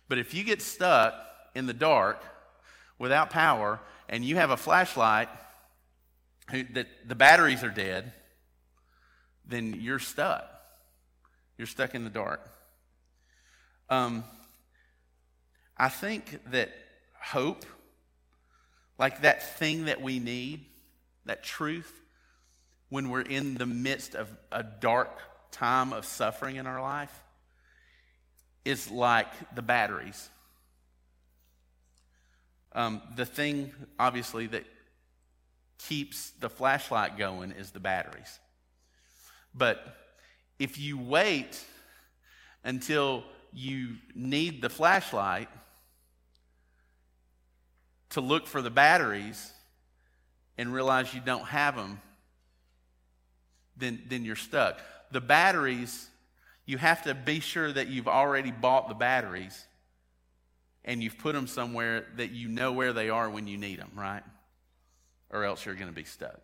But 0.09 0.18
if 0.18 0.35
you 0.35 0.42
get 0.42 0.61
stuck 0.61 1.14
in 1.54 1.66
the 1.66 1.73
dark 1.73 2.23
without 2.99 3.30
power 3.30 3.78
and 4.09 4.25
you 4.25 4.37
have 4.37 4.50
a 4.50 4.57
flashlight 4.57 5.28
that 6.50 6.87
the 7.07 7.14
batteries 7.14 7.62
are 7.62 7.71
dead 7.71 8.12
then 9.47 9.78
you're 9.80 9.99
stuck. 9.99 10.47
You're 11.57 11.66
stuck 11.66 11.95
in 11.95 12.04
the 12.04 12.11
dark. 12.11 12.47
Um, 13.88 14.25
i 15.80 15.88
think 15.88 16.40
that 16.50 16.71
hope 17.23 17.64
like 18.99 19.23
that 19.23 19.59
thing 19.59 19.85
that 19.85 20.02
we 20.02 20.18
need 20.18 20.66
that 21.29 21.43
truth, 21.43 22.01
when 22.89 23.11
we're 23.11 23.21
in 23.21 23.55
the 23.55 23.67
midst 23.67 24.15
of 24.15 24.29
a 24.51 24.63
dark 24.63 25.19
time 25.51 25.93
of 25.93 26.05
suffering 26.05 26.57
in 26.57 26.67
our 26.67 26.81
life, 26.81 27.13
is 28.65 28.91
like 28.91 29.29
the 29.55 29.63
batteries. 29.63 30.31
Um, 32.73 33.03
the 33.15 33.27
thing, 33.27 33.73
obviously, 33.99 34.47
that 34.49 34.65
keeps 35.79 36.31
the 36.41 36.49
flashlight 36.49 37.19
going 37.19 37.53
is 37.53 37.71
the 37.71 37.81
batteries. 37.81 38.41
But 39.55 39.97
if 40.59 40.79
you 40.79 40.99
wait 40.99 41.63
until 42.65 43.25
you 43.53 43.97
need 44.15 44.63
the 44.63 44.71
flashlight 44.71 45.49
to 48.11 48.21
look 48.23 48.47
for 48.47 48.63
the 48.63 48.71
batteries 48.71 49.53
and 50.59 50.73
realize 50.73 51.15
you 51.15 51.21
don't 51.25 51.47
have 51.47 51.77
them, 51.77 52.00
then, 53.77 54.03
then 54.09 54.25
you're 54.25 54.37
stuck. 54.37 54.81
The 55.12 55.21
batteries, 55.21 56.09
you 56.67 56.77
have 56.77 57.05
to 57.05 57.15
be 57.15 57.41
sure 57.41 57.73
that 57.73 57.87
you've 57.87 58.09
already 58.09 58.50
bought 58.50 58.88
the 58.88 58.95
batteries 58.95 59.65
and 60.85 61.03
you've 61.03 61.17
put 61.19 61.35
them 61.35 61.47
somewhere 61.47 62.07
that 62.17 62.33
you 62.33 62.49
know 62.49 62.73
where 62.73 62.93
they 62.93 63.09
are 63.09 63.31
when 63.31 63.47
you 63.47 63.57
need 63.57 63.79
them, 63.79 63.93
right? 63.95 64.23
Or 65.31 65.45
else 65.45 65.65
you're 65.65 65.75
going 65.77 65.88
to 65.91 65.95
be 65.95 66.05
stuck. 66.05 66.41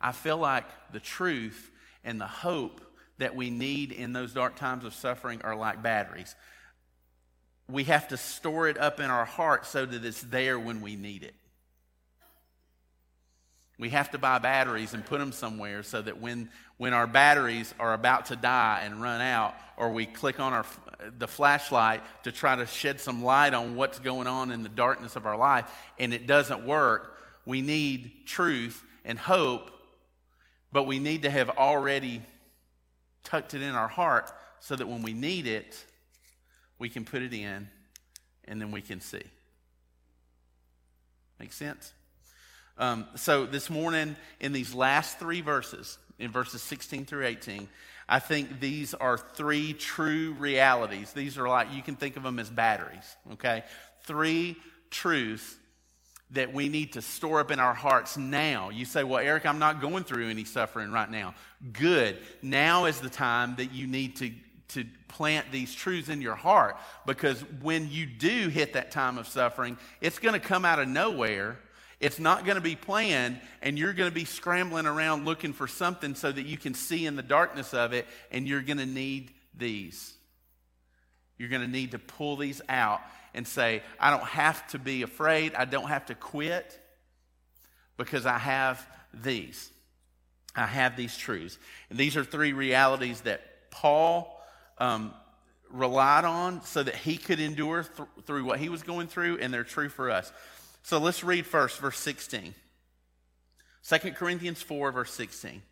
I 0.00 0.12
feel 0.12 0.38
like 0.38 0.64
the 0.92 1.00
truth 1.00 1.70
and 2.02 2.20
the 2.20 2.26
hope 2.26 2.80
that 3.18 3.36
we 3.36 3.50
need 3.50 3.92
in 3.92 4.12
those 4.12 4.32
dark 4.32 4.56
times 4.56 4.84
of 4.84 4.94
suffering 4.94 5.42
are 5.42 5.54
like 5.54 5.82
batteries. 5.82 6.34
We 7.68 7.84
have 7.84 8.08
to 8.08 8.16
store 8.16 8.68
it 8.68 8.78
up 8.78 8.98
in 8.98 9.10
our 9.10 9.24
heart 9.24 9.66
so 9.66 9.86
that 9.86 10.04
it's 10.04 10.22
there 10.22 10.58
when 10.58 10.80
we 10.80 10.96
need 10.96 11.22
it. 11.22 11.34
We 13.82 13.90
have 13.90 14.12
to 14.12 14.18
buy 14.18 14.38
batteries 14.38 14.94
and 14.94 15.04
put 15.04 15.18
them 15.18 15.32
somewhere 15.32 15.82
so 15.82 16.00
that 16.00 16.20
when, 16.20 16.50
when 16.76 16.94
our 16.94 17.08
batteries 17.08 17.74
are 17.80 17.94
about 17.94 18.26
to 18.26 18.36
die 18.36 18.82
and 18.84 19.02
run 19.02 19.20
out, 19.20 19.56
or 19.76 19.90
we 19.90 20.06
click 20.06 20.38
on 20.38 20.52
our, 20.52 20.64
the 21.18 21.26
flashlight 21.26 22.00
to 22.22 22.30
try 22.30 22.54
to 22.54 22.64
shed 22.64 23.00
some 23.00 23.24
light 23.24 23.54
on 23.54 23.74
what's 23.74 23.98
going 23.98 24.28
on 24.28 24.52
in 24.52 24.62
the 24.62 24.68
darkness 24.68 25.16
of 25.16 25.26
our 25.26 25.36
life 25.36 25.68
and 25.98 26.14
it 26.14 26.28
doesn't 26.28 26.64
work, 26.64 27.18
we 27.44 27.60
need 27.60 28.24
truth 28.24 28.84
and 29.04 29.18
hope, 29.18 29.72
but 30.70 30.84
we 30.84 31.00
need 31.00 31.22
to 31.22 31.30
have 31.30 31.50
already 31.50 32.22
tucked 33.24 33.52
it 33.52 33.62
in 33.62 33.74
our 33.74 33.88
heart 33.88 34.30
so 34.60 34.76
that 34.76 34.86
when 34.86 35.02
we 35.02 35.12
need 35.12 35.48
it, 35.48 35.84
we 36.78 36.88
can 36.88 37.04
put 37.04 37.20
it 37.20 37.34
in 37.34 37.68
and 38.44 38.60
then 38.60 38.70
we 38.70 38.80
can 38.80 39.00
see. 39.00 39.24
Make 41.40 41.52
sense? 41.52 41.92
Um, 42.78 43.06
so 43.16 43.46
this 43.46 43.68
morning, 43.68 44.16
in 44.40 44.52
these 44.52 44.74
last 44.74 45.18
three 45.18 45.40
verses, 45.40 45.98
in 46.18 46.30
verses 46.30 46.62
16 46.62 47.04
through 47.04 47.26
18, 47.26 47.68
I 48.08 48.18
think 48.18 48.60
these 48.60 48.94
are 48.94 49.16
three 49.16 49.72
true 49.72 50.34
realities. 50.38 51.12
These 51.12 51.38
are 51.38 51.48
like, 51.48 51.72
you 51.72 51.82
can 51.82 51.96
think 51.96 52.16
of 52.16 52.22
them 52.22 52.38
as 52.38 52.50
batteries, 52.50 53.16
okay? 53.32 53.64
Three 54.04 54.56
truths 54.90 55.56
that 56.32 56.52
we 56.52 56.68
need 56.68 56.94
to 56.94 57.02
store 57.02 57.40
up 57.40 57.50
in 57.50 57.60
our 57.60 57.74
hearts 57.74 58.16
now. 58.16 58.70
You 58.70 58.84
say, 58.84 59.04
Well, 59.04 59.18
Eric, 59.18 59.46
I'm 59.46 59.58
not 59.58 59.80
going 59.80 60.04
through 60.04 60.28
any 60.28 60.44
suffering 60.44 60.90
right 60.90 61.10
now. 61.10 61.34
Good. 61.72 62.18
Now 62.40 62.86
is 62.86 63.00
the 63.00 63.10
time 63.10 63.54
that 63.56 63.72
you 63.72 63.86
need 63.86 64.16
to, 64.16 64.32
to 64.68 64.84
plant 65.08 65.46
these 65.52 65.74
truths 65.74 66.08
in 66.08 66.22
your 66.22 66.34
heart 66.34 66.78
because 67.06 67.40
when 67.60 67.90
you 67.90 68.06
do 68.06 68.48
hit 68.48 68.72
that 68.72 68.90
time 68.90 69.18
of 69.18 69.28
suffering, 69.28 69.76
it's 70.00 70.18
going 70.18 70.38
to 70.38 70.46
come 70.46 70.64
out 70.64 70.78
of 70.78 70.88
nowhere. 70.88 71.58
It's 72.02 72.18
not 72.18 72.44
going 72.44 72.56
to 72.56 72.60
be 72.60 72.74
planned, 72.74 73.40
and 73.62 73.78
you're 73.78 73.92
going 73.92 74.10
to 74.10 74.14
be 74.14 74.24
scrambling 74.24 74.86
around 74.86 75.24
looking 75.24 75.52
for 75.52 75.68
something 75.68 76.16
so 76.16 76.32
that 76.32 76.44
you 76.44 76.58
can 76.58 76.74
see 76.74 77.06
in 77.06 77.14
the 77.14 77.22
darkness 77.22 77.72
of 77.72 77.92
it, 77.92 78.08
and 78.32 78.46
you're 78.46 78.60
going 78.60 78.78
to 78.78 78.86
need 78.86 79.30
these. 79.56 80.12
You're 81.38 81.48
going 81.48 81.62
to 81.62 81.70
need 81.70 81.92
to 81.92 82.00
pull 82.00 82.36
these 82.36 82.60
out 82.68 83.00
and 83.34 83.46
say, 83.46 83.84
I 84.00 84.10
don't 84.10 84.24
have 84.24 84.66
to 84.68 84.80
be 84.80 85.02
afraid. 85.02 85.54
I 85.54 85.64
don't 85.64 85.88
have 85.88 86.06
to 86.06 86.16
quit 86.16 86.76
because 87.96 88.26
I 88.26 88.38
have 88.38 88.84
these. 89.14 89.70
I 90.56 90.66
have 90.66 90.96
these 90.96 91.16
truths. 91.16 91.56
And 91.88 91.96
these 91.96 92.16
are 92.16 92.24
three 92.24 92.52
realities 92.52 93.20
that 93.20 93.70
Paul 93.70 94.40
um, 94.78 95.14
relied 95.70 96.24
on 96.24 96.64
so 96.64 96.82
that 96.82 96.96
he 96.96 97.16
could 97.16 97.38
endure 97.38 97.84
th- 97.84 98.08
through 98.26 98.44
what 98.44 98.58
he 98.58 98.68
was 98.68 98.82
going 98.82 99.06
through, 99.06 99.38
and 99.38 99.54
they're 99.54 99.62
true 99.62 99.88
for 99.88 100.10
us. 100.10 100.32
So 100.82 100.98
let's 100.98 101.22
read 101.22 101.46
first, 101.46 101.78
verse 101.78 101.98
16. 101.98 102.54
2 103.88 103.98
Corinthians 104.12 104.62
4, 104.62 104.92
verse 104.92 105.12
16. 105.12 105.62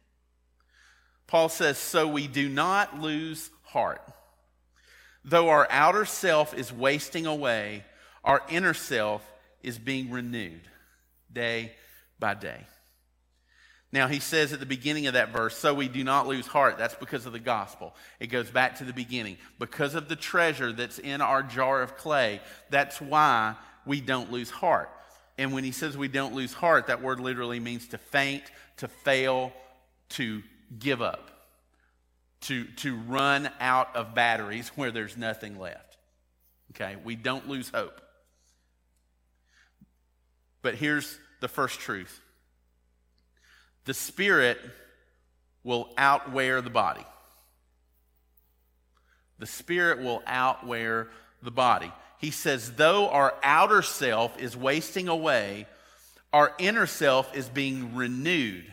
Paul 1.27 1.49
says, 1.49 1.79
So 1.79 2.09
we 2.09 2.27
do 2.27 2.49
not 2.49 3.01
lose 3.01 3.51
heart. 3.65 4.03
Though 5.25 5.49
our 5.49 5.67
outer 5.71 6.05
self 6.05 6.55
is 6.55 6.73
wasting 6.73 7.27
away, 7.27 7.85
our 8.25 8.43
inner 8.49 8.75
self 8.75 9.25
is 9.63 9.79
being 9.79 10.11
renewed 10.11 10.63
day 11.33 11.73
by 12.19 12.35
day. 12.35 12.67
Now, 13.93 14.07
he 14.07 14.21
says 14.21 14.53
at 14.53 14.61
the 14.61 14.67
beginning 14.67 15.09
of 15.09 15.15
that 15.15 15.33
verse, 15.33 15.57
so 15.57 15.75
we 15.75 15.89
do 15.89 16.05
not 16.05 16.29
lose 16.29 16.47
heart. 16.47 16.79
That's 16.79 16.95
because 16.95 17.27
of 17.27 17.33
the 17.33 17.41
gospel. 17.41 17.95
It 18.21 18.29
goes 18.29 18.49
back 18.49 18.79
to 18.79 18.85
the 18.85 18.93
beginning. 18.93 19.37
Because 19.59 19.97
of 19.97 20.09
the 20.09 20.15
treasure 20.15 20.73
that's 20.73 21.01
in 21.01 21.21
our 21.21 21.43
jar 21.43 21.83
of 21.83 21.97
clay, 21.97 22.41
that's 22.71 23.01
why 23.01 23.57
we 23.85 24.01
don't 24.01 24.31
lose 24.31 24.51
heart. 24.51 24.91
And 25.41 25.53
when 25.53 25.65
he 25.65 25.73
says 25.73 25.97
we 25.97 26.09
don't 26.09 26.35
lose 26.35 26.53
heart, 26.53 26.87
that 26.87 27.03
word 27.03 27.19
literally 27.19 27.59
means 27.59 27.89
to 27.89 27.99
faint, 27.99 28.45
to 28.77 28.89
fail, 28.89 29.53
to 30.11 30.43
give 30.79 31.03
up 31.03 31.31
to, 32.43 32.65
to 32.65 32.97
run 32.97 33.51
out 33.61 33.95
of 33.95 34.15
batteries 34.15 34.69
where 34.77 34.91
there's 34.91 35.17
nothing 35.17 35.59
left. 35.59 35.97
Okay, 36.73 36.97
we 37.03 37.17
don't 37.17 37.49
lose 37.49 37.69
hope. 37.71 38.01
But 40.63 40.75
here's 40.75 41.19
the 41.41 41.49
first 41.49 41.81
truth 41.81 42.21
the 43.85 43.95
spirit 43.95 44.59
will 45.65 45.89
outwear 45.99 46.61
the 46.61 46.71
body. 46.71 47.05
The 49.39 49.47
spirit 49.47 50.01
will 50.01 50.23
outwear 50.27 51.09
the 51.43 51.51
body. 51.51 51.91
He 52.21 52.31
says, 52.31 52.73
though 52.73 53.09
our 53.09 53.35
outer 53.43 53.83
self 53.83 54.39
is 54.39 54.57
wasting 54.57 55.09
away, 55.09 55.67
our 56.33 56.53
inner 56.59 56.87
self 56.87 57.35
is 57.35 57.49
being 57.49 57.95
renewed 57.95 58.65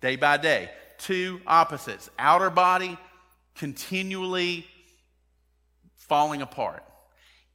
day 0.00 0.16
by 0.16 0.36
day 0.36 0.70
two 1.02 1.40
opposites 1.46 2.08
outer 2.18 2.50
body 2.50 2.96
continually 3.56 4.66
falling 5.96 6.42
apart, 6.42 6.84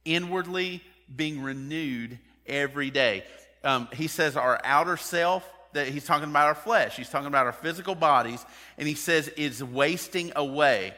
inwardly 0.04 0.82
being 1.14 1.42
renewed 1.42 2.18
every 2.46 2.90
day. 2.90 3.24
Um, 3.64 3.88
he 3.92 4.06
says 4.06 4.36
our 4.36 4.60
outer 4.64 4.96
self, 4.96 5.48
that 5.72 5.88
he's 5.88 6.04
talking 6.04 6.30
about 6.30 6.46
our 6.46 6.54
flesh, 6.54 6.96
he's 6.96 7.10
talking 7.10 7.26
about 7.26 7.46
our 7.46 7.52
physical 7.52 7.94
bodies, 7.94 8.44
and 8.78 8.88
he 8.88 8.94
says 8.94 9.30
it's 9.36 9.62
wasting 9.62 10.32
away. 10.34 10.94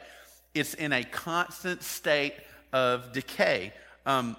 It's 0.53 0.73
in 0.73 0.93
a 0.93 1.03
constant 1.03 1.83
state 1.83 2.33
of 2.71 3.11
decay. 3.11 3.73
Um, 4.05 4.35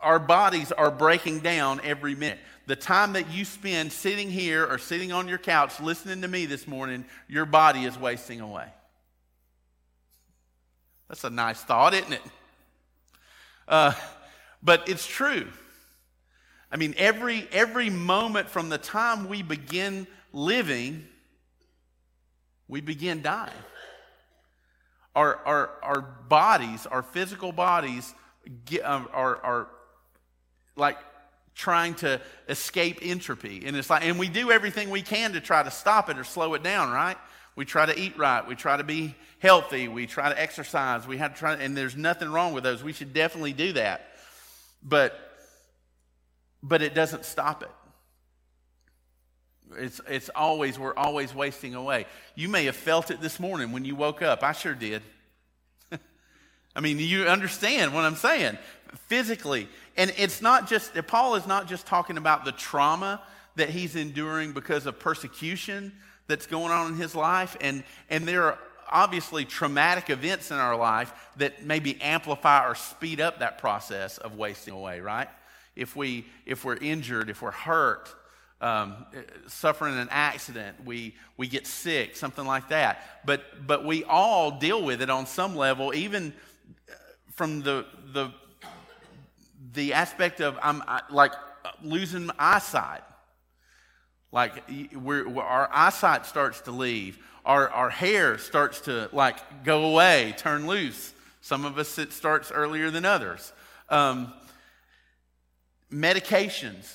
our 0.00 0.18
bodies 0.18 0.72
are 0.72 0.90
breaking 0.90 1.40
down 1.40 1.80
every 1.84 2.14
minute. 2.14 2.38
The 2.66 2.76
time 2.76 3.14
that 3.14 3.30
you 3.30 3.44
spend 3.44 3.92
sitting 3.92 4.30
here 4.30 4.64
or 4.66 4.78
sitting 4.78 5.12
on 5.12 5.28
your 5.28 5.38
couch 5.38 5.80
listening 5.80 6.22
to 6.22 6.28
me 6.28 6.46
this 6.46 6.66
morning, 6.66 7.04
your 7.28 7.46
body 7.46 7.84
is 7.84 7.98
wasting 7.98 8.40
away. 8.40 8.66
That's 11.08 11.24
a 11.24 11.30
nice 11.30 11.60
thought, 11.60 11.94
isn't 11.94 12.12
it? 12.12 12.22
Uh, 13.68 13.92
but 14.62 14.88
it's 14.88 15.06
true. 15.06 15.46
I 16.70 16.76
mean, 16.76 16.94
every, 16.96 17.46
every 17.52 17.90
moment 17.90 18.48
from 18.48 18.70
the 18.70 18.78
time 18.78 19.28
we 19.28 19.42
begin 19.42 20.06
living, 20.32 21.06
we 22.66 22.80
begin 22.80 23.22
dying. 23.22 23.52
Our, 25.14 25.36
our, 25.44 25.70
our 25.82 26.00
bodies, 26.00 26.86
our 26.86 27.02
physical 27.02 27.52
bodies, 27.52 28.14
get, 28.64 28.84
um, 28.84 29.08
are, 29.12 29.36
are 29.36 29.68
like 30.76 30.98
trying 31.54 31.94
to 31.94 32.20
escape 32.48 32.98
entropy. 33.02 33.64
And 33.66 33.76
it's 33.76 33.90
like, 33.90 34.04
and 34.04 34.18
we 34.18 34.28
do 34.28 34.50
everything 34.50 34.90
we 34.90 35.02
can 35.02 35.32
to 35.34 35.40
try 35.40 35.62
to 35.62 35.70
stop 35.70 36.08
it 36.08 36.18
or 36.18 36.24
slow 36.24 36.54
it 36.54 36.62
down, 36.62 36.90
right? 36.90 37.16
We 37.56 37.64
try 37.64 37.86
to 37.86 37.98
eat 37.98 38.16
right. 38.16 38.46
We 38.46 38.54
try 38.54 38.76
to 38.76 38.84
be 38.84 39.14
healthy. 39.38 39.88
We 39.88 40.06
try 40.06 40.30
to 40.30 40.40
exercise. 40.40 41.06
We 41.06 41.18
have 41.18 41.34
to 41.34 41.38
try, 41.38 41.54
and 41.54 41.76
there's 41.76 41.96
nothing 41.96 42.32
wrong 42.32 42.54
with 42.54 42.64
those. 42.64 42.82
We 42.82 42.92
should 42.92 43.12
definitely 43.12 43.52
do 43.52 43.74
that. 43.74 44.08
But, 44.82 45.18
but 46.62 46.80
it 46.80 46.94
doesn't 46.94 47.24
stop 47.24 47.62
it. 47.62 47.70
It's, 49.76 50.00
it's 50.08 50.30
always, 50.34 50.78
we're 50.78 50.94
always 50.94 51.34
wasting 51.34 51.74
away. 51.74 52.06
You 52.34 52.48
may 52.48 52.64
have 52.64 52.76
felt 52.76 53.10
it 53.10 53.20
this 53.20 53.38
morning 53.38 53.72
when 53.72 53.84
you 53.84 53.94
woke 53.94 54.22
up. 54.22 54.42
I 54.42 54.52
sure 54.52 54.74
did. 54.74 55.02
I 56.74 56.80
mean, 56.80 56.98
you 56.98 57.24
understand 57.24 57.94
what 57.94 58.04
I'm 58.04 58.16
saying. 58.16 58.58
Physically, 59.06 59.68
and 59.96 60.12
it's 60.18 60.42
not 60.42 60.68
just, 60.68 60.94
Paul 61.06 61.34
is 61.34 61.46
not 61.46 61.66
just 61.66 61.86
talking 61.86 62.16
about 62.16 62.44
the 62.44 62.52
trauma 62.52 63.22
that 63.56 63.70
he's 63.70 63.96
enduring 63.96 64.52
because 64.52 64.86
of 64.86 64.98
persecution 64.98 65.92
that's 66.26 66.46
going 66.46 66.72
on 66.72 66.92
in 66.92 66.98
his 66.98 67.14
life. 67.14 67.56
And, 67.60 67.84
and 68.10 68.26
there 68.26 68.44
are 68.44 68.58
obviously 68.90 69.44
traumatic 69.44 70.10
events 70.10 70.50
in 70.50 70.58
our 70.58 70.76
life 70.76 71.12
that 71.36 71.64
maybe 71.64 72.00
amplify 72.00 72.66
or 72.66 72.74
speed 72.74 73.20
up 73.20 73.38
that 73.40 73.58
process 73.58 74.18
of 74.18 74.36
wasting 74.36 74.74
away, 74.74 75.00
right? 75.00 75.28
If, 75.74 75.96
we, 75.96 76.26
if 76.44 76.64
we're 76.64 76.76
injured, 76.76 77.30
if 77.30 77.40
we're 77.40 77.50
hurt, 77.50 78.14
um, 78.60 79.06
suffering 79.48 79.98
an 79.98 80.08
accident, 80.10 80.84
we, 80.84 81.14
we 81.36 81.48
get 81.48 81.66
sick, 81.66 82.14
something 82.14 82.44
like 82.44 82.68
that. 82.68 83.02
But, 83.24 83.66
but 83.66 83.84
we 83.84 84.04
all 84.04 84.52
deal 84.52 84.82
with 84.82 85.02
it 85.02 85.10
on 85.10 85.26
some 85.26 85.56
level, 85.56 85.92
even 85.94 86.32
from 87.32 87.62
the 87.62 87.86
the 88.12 88.32
the 89.72 89.94
aspect 89.94 90.40
of 90.40 90.58
I'm 90.62 90.82
I, 90.86 91.02
like 91.10 91.32
losing 91.82 92.26
my 92.26 92.34
eyesight. 92.38 93.02
Like 94.30 94.64
we're, 94.94 95.38
our 95.40 95.68
eyesight 95.72 96.26
starts 96.26 96.62
to 96.62 96.70
leave. 96.70 97.18
Our, 97.44 97.68
our 97.68 97.90
hair 97.90 98.38
starts 98.38 98.82
to 98.82 99.10
like 99.12 99.64
go 99.64 99.84
away, 99.84 100.34
turn 100.38 100.66
loose. 100.66 101.12
Some 101.40 101.64
of 101.64 101.76
us 101.76 101.98
it 101.98 102.12
starts 102.12 102.50
earlier 102.50 102.90
than 102.90 103.04
others. 103.04 103.52
Um, 103.90 104.32
medications, 105.92 106.94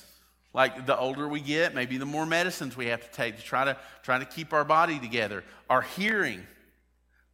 like 0.52 0.86
the 0.86 0.98
older 0.98 1.28
we 1.28 1.40
get, 1.40 1.74
maybe 1.74 1.98
the 1.98 2.06
more 2.06 2.26
medicines 2.26 2.76
we 2.76 2.86
have 2.86 3.08
to 3.08 3.16
take 3.16 3.36
to 3.36 3.42
try 3.42 3.64
to 3.64 3.76
try 4.02 4.18
to 4.18 4.24
keep 4.24 4.52
our 4.52 4.64
body 4.64 4.98
together. 4.98 5.44
Our 5.70 5.82
hearing. 5.82 6.44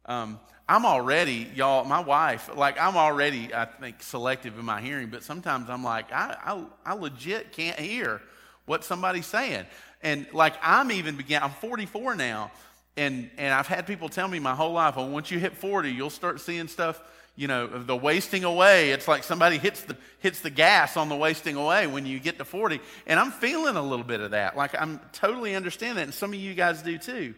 Um, 0.05 0.39
I'm 0.67 0.85
already, 0.85 1.47
y'all, 1.53 1.83
my 1.85 1.99
wife, 1.99 2.49
like 2.55 2.79
I'm 2.79 2.97
already, 2.97 3.53
I 3.53 3.65
think, 3.65 4.01
selective 4.01 4.57
in 4.57 4.65
my 4.65 4.81
hearing, 4.81 5.09
but 5.09 5.23
sometimes 5.23 5.69
I'm 5.69 5.83
like, 5.83 6.11
I, 6.11 6.35
I, 6.43 6.63
I 6.85 6.93
legit 6.93 7.51
can't 7.51 7.79
hear 7.79 8.19
what 8.65 8.83
somebody's 8.83 9.27
saying. 9.27 9.65
And 10.01 10.25
like 10.33 10.55
I'm 10.63 10.91
even 10.91 11.17
begin, 11.17 11.43
I'm 11.43 11.51
44 11.51 12.15
now, 12.15 12.51
and, 12.97 13.29
and 13.37 13.53
I've 13.53 13.67
had 13.67 13.85
people 13.85 14.09
tell 14.09 14.27
me 14.27 14.39
my 14.39 14.55
whole 14.55 14.73
life, 14.73 14.95
well, 14.95 15.07
once 15.07 15.29
you 15.29 15.37
hit 15.37 15.55
40, 15.55 15.91
you'll 15.91 16.09
start 16.09 16.41
seeing 16.41 16.67
stuff, 16.67 16.99
you 17.35 17.47
know, 17.47 17.67
the 17.67 17.95
wasting 17.95 18.43
away. 18.43 18.89
It's 18.89 19.07
like 19.07 19.23
somebody 19.23 19.59
hits 19.59 19.81
the, 19.83 19.95
hits 20.19 20.39
the 20.39 20.49
gas 20.49 20.97
on 20.97 21.09
the 21.09 21.15
wasting 21.15 21.57
away 21.57 21.85
when 21.85 22.07
you 22.07 22.19
get 22.19 22.39
to 22.39 22.45
40. 22.45 22.79
And 23.05 23.19
I'm 23.19 23.31
feeling 23.31 23.75
a 23.75 23.83
little 23.83 24.05
bit 24.05 24.19
of 24.19 24.31
that. 24.31 24.57
Like 24.57 24.73
I'm 24.79 24.99
totally 25.11 25.53
understand 25.53 25.99
that, 25.99 26.05
and 26.05 26.13
some 26.13 26.33
of 26.33 26.39
you 26.39 26.55
guys 26.55 26.81
do 26.81 26.97
too. 26.97 27.35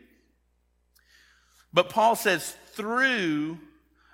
But 1.73 1.89
Paul 1.89 2.15
says, 2.15 2.55
through, 2.77 3.57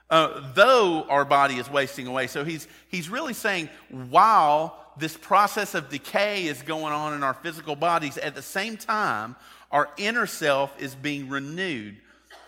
uh, 0.09 0.53
though 0.55 1.03
our 1.03 1.25
body 1.25 1.55
is 1.55 1.69
wasting 1.69 2.07
away. 2.07 2.27
So 2.27 2.43
he's, 2.43 2.67
he's 2.87 3.09
really 3.09 3.33
saying, 3.33 3.69
while 3.89 4.79
this 4.97 5.15
process 5.15 5.75
of 5.75 5.89
decay 5.89 6.45
is 6.45 6.61
going 6.61 6.93
on 6.93 7.13
in 7.13 7.23
our 7.23 7.33
physical 7.33 7.75
bodies, 7.75 8.17
at 8.17 8.33
the 8.33 8.41
same 8.41 8.77
time, 8.77 9.35
our 9.69 9.89
inner 9.97 10.25
self 10.25 10.81
is 10.81 10.95
being 10.95 11.29
renewed, 11.29 11.97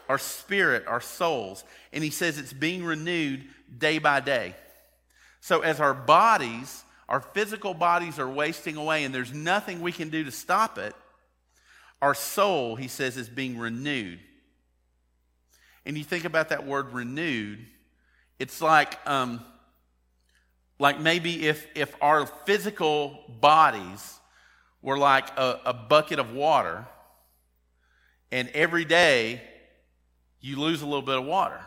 our 0.07 0.17
spirit, 0.17 0.87
our 0.87 1.01
souls. 1.01 1.63
And 1.91 2.03
he 2.03 2.09
says 2.09 2.39
it's 2.39 2.53
being 2.53 2.83
renewed 2.83 3.43
day 3.77 3.99
by 3.99 4.21
day. 4.21 4.55
So 5.41 5.61
as 5.61 5.79
our 5.79 5.93
bodies, 5.93 6.83
our 7.09 7.19
physical 7.19 7.73
bodies 7.73 8.17
are 8.19 8.29
wasting 8.29 8.77
away, 8.77 9.03
and 9.03 9.13
there's 9.13 9.33
nothing 9.33 9.81
we 9.81 9.91
can 9.91 10.09
do 10.09 10.23
to 10.23 10.31
stop 10.31 10.77
it, 10.77 10.95
our 12.01 12.13
soul, 12.13 12.75
he 12.75 12.87
says, 12.87 13.17
is 13.17 13.29
being 13.29 13.57
renewed 13.57 14.19
and 15.85 15.97
you 15.97 16.03
think 16.03 16.25
about 16.25 16.49
that 16.49 16.65
word 16.65 16.93
renewed, 16.93 17.65
it's 18.39 18.61
like, 18.61 18.97
um, 19.07 19.43
like 20.79 20.99
maybe 20.99 21.47
if, 21.47 21.67
if 21.75 21.95
our 22.01 22.25
physical 22.25 23.19
bodies 23.39 24.19
were 24.81 24.97
like 24.97 25.29
a, 25.37 25.59
a 25.65 25.73
bucket 25.73 26.19
of 26.19 26.33
water, 26.33 26.85
and 28.31 28.49
every 28.49 28.85
day 28.85 29.41
you 30.41 30.59
lose 30.59 30.81
a 30.81 30.85
little 30.85 31.01
bit 31.01 31.17
of 31.17 31.25
water. 31.25 31.59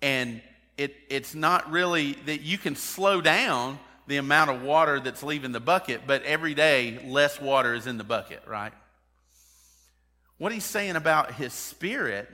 And 0.00 0.40
it, 0.76 0.94
it's 1.08 1.34
not 1.34 1.70
really 1.70 2.12
that 2.26 2.40
you 2.40 2.58
can 2.58 2.74
slow 2.74 3.20
down 3.20 3.78
the 4.06 4.16
amount 4.16 4.50
of 4.50 4.62
water 4.62 4.98
that's 4.98 5.22
leaving 5.22 5.52
the 5.52 5.60
bucket, 5.60 6.02
but 6.06 6.22
every 6.24 6.54
day 6.54 7.00
less 7.06 7.40
water 7.40 7.74
is 7.74 7.86
in 7.86 7.98
the 7.98 8.04
bucket, 8.04 8.42
right? 8.46 8.72
What 10.38 10.50
he's 10.52 10.64
saying 10.64 10.96
about 10.96 11.34
his 11.34 11.52
spirit 11.52 12.28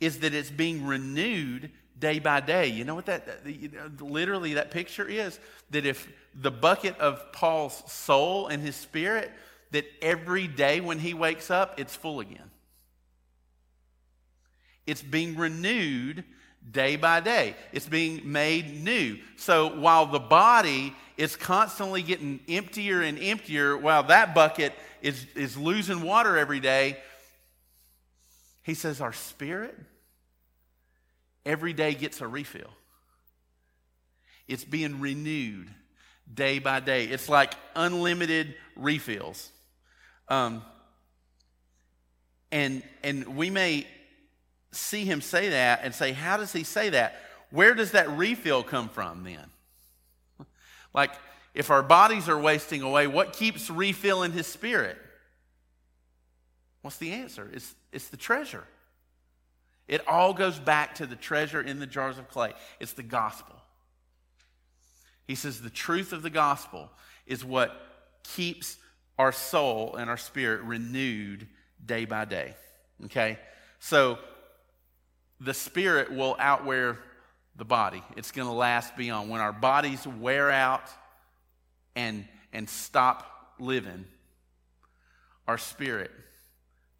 is 0.00 0.20
that 0.20 0.34
it's 0.34 0.50
being 0.50 0.86
renewed 0.86 1.70
day 1.98 2.18
by 2.18 2.40
day. 2.40 2.68
You 2.68 2.84
know 2.84 2.94
what 2.94 3.06
that, 3.06 3.40
you 3.46 3.68
know, 3.68 3.90
literally 4.04 4.54
that 4.54 4.70
picture 4.70 5.06
is? 5.08 5.38
That 5.70 5.86
if 5.86 6.10
the 6.34 6.50
bucket 6.50 6.98
of 6.98 7.32
Paul's 7.32 7.82
soul 7.90 8.48
and 8.48 8.62
his 8.62 8.76
spirit, 8.76 9.30
that 9.70 9.86
every 10.02 10.46
day 10.46 10.80
when 10.80 10.98
he 10.98 11.14
wakes 11.14 11.50
up, 11.50 11.78
it's 11.78 11.94
full 11.94 12.20
again. 12.20 12.50
It's 14.86 15.02
being 15.02 15.36
renewed 15.36 16.24
day 16.70 16.96
by 16.96 17.20
day. 17.20 17.56
It's 17.72 17.88
being 17.88 18.30
made 18.30 18.82
new. 18.82 19.18
So 19.36 19.78
while 19.78 20.06
the 20.06 20.18
body 20.18 20.94
is 21.16 21.36
constantly 21.36 22.02
getting 22.02 22.40
emptier 22.48 23.02
and 23.02 23.18
emptier, 23.18 23.76
while 23.76 24.02
that 24.04 24.34
bucket 24.34 24.72
is, 25.00 25.26
is 25.34 25.56
losing 25.56 26.02
water 26.02 26.36
every 26.36 26.60
day, 26.60 26.98
he 28.64 28.74
says, 28.74 29.00
Our 29.00 29.12
spirit 29.12 29.78
every 31.46 31.72
day 31.72 31.94
gets 31.94 32.20
a 32.20 32.26
refill. 32.26 32.70
It's 34.48 34.64
being 34.64 35.00
renewed 35.00 35.70
day 36.32 36.58
by 36.58 36.80
day. 36.80 37.04
It's 37.04 37.28
like 37.28 37.54
unlimited 37.76 38.54
refills. 38.74 39.50
Um, 40.28 40.62
and, 42.50 42.82
and 43.02 43.36
we 43.36 43.50
may 43.50 43.86
see 44.72 45.04
him 45.04 45.20
say 45.20 45.50
that 45.50 45.80
and 45.82 45.94
say, 45.94 46.12
How 46.12 46.36
does 46.36 46.52
he 46.52 46.64
say 46.64 46.90
that? 46.90 47.20
Where 47.50 47.74
does 47.74 47.92
that 47.92 48.10
refill 48.10 48.62
come 48.62 48.88
from 48.88 49.24
then? 49.24 49.46
like, 50.94 51.12
if 51.52 51.70
our 51.70 51.82
bodies 51.82 52.28
are 52.28 52.38
wasting 52.38 52.82
away, 52.82 53.06
what 53.06 53.34
keeps 53.34 53.70
refilling 53.70 54.32
his 54.32 54.46
spirit? 54.46 54.96
What's 56.84 56.98
the 56.98 57.12
answer? 57.12 57.48
It's, 57.50 57.74
it's 57.92 58.08
the 58.08 58.18
treasure. 58.18 58.62
It 59.88 60.06
all 60.06 60.34
goes 60.34 60.58
back 60.58 60.96
to 60.96 61.06
the 61.06 61.16
treasure 61.16 61.62
in 61.62 61.78
the 61.78 61.86
jars 61.86 62.18
of 62.18 62.28
clay. 62.28 62.52
It's 62.78 62.92
the 62.92 63.02
gospel. 63.02 63.56
He 65.26 65.34
says 65.34 65.62
the 65.62 65.70
truth 65.70 66.12
of 66.12 66.20
the 66.20 66.28
gospel 66.28 66.90
is 67.26 67.42
what 67.42 67.74
keeps 68.22 68.76
our 69.18 69.32
soul 69.32 69.96
and 69.96 70.10
our 70.10 70.18
spirit 70.18 70.60
renewed 70.60 71.48
day 71.82 72.04
by 72.04 72.26
day. 72.26 72.54
Okay? 73.06 73.38
So 73.78 74.18
the 75.40 75.54
spirit 75.54 76.12
will 76.12 76.36
outwear 76.38 76.98
the 77.56 77.64
body. 77.64 78.02
It's 78.14 78.30
going 78.30 78.46
to 78.46 78.52
last 78.52 78.94
beyond. 78.94 79.30
When 79.30 79.40
our 79.40 79.54
bodies 79.54 80.06
wear 80.06 80.50
out 80.50 80.90
and, 81.96 82.28
and 82.52 82.68
stop 82.68 83.54
living, 83.58 84.04
our 85.48 85.56
spirit 85.56 86.10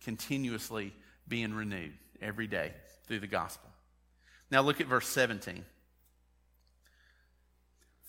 continuously 0.05 0.93
being 1.27 1.55
renewed 1.55 1.93
every 2.21 2.47
day 2.47 2.73
through 3.07 3.21
the 3.21 3.27
gospel. 3.27 3.71
Now 4.51 4.63
look 4.63 4.81
at 4.81 4.87
verse 4.87 5.09
17. 5.09 5.65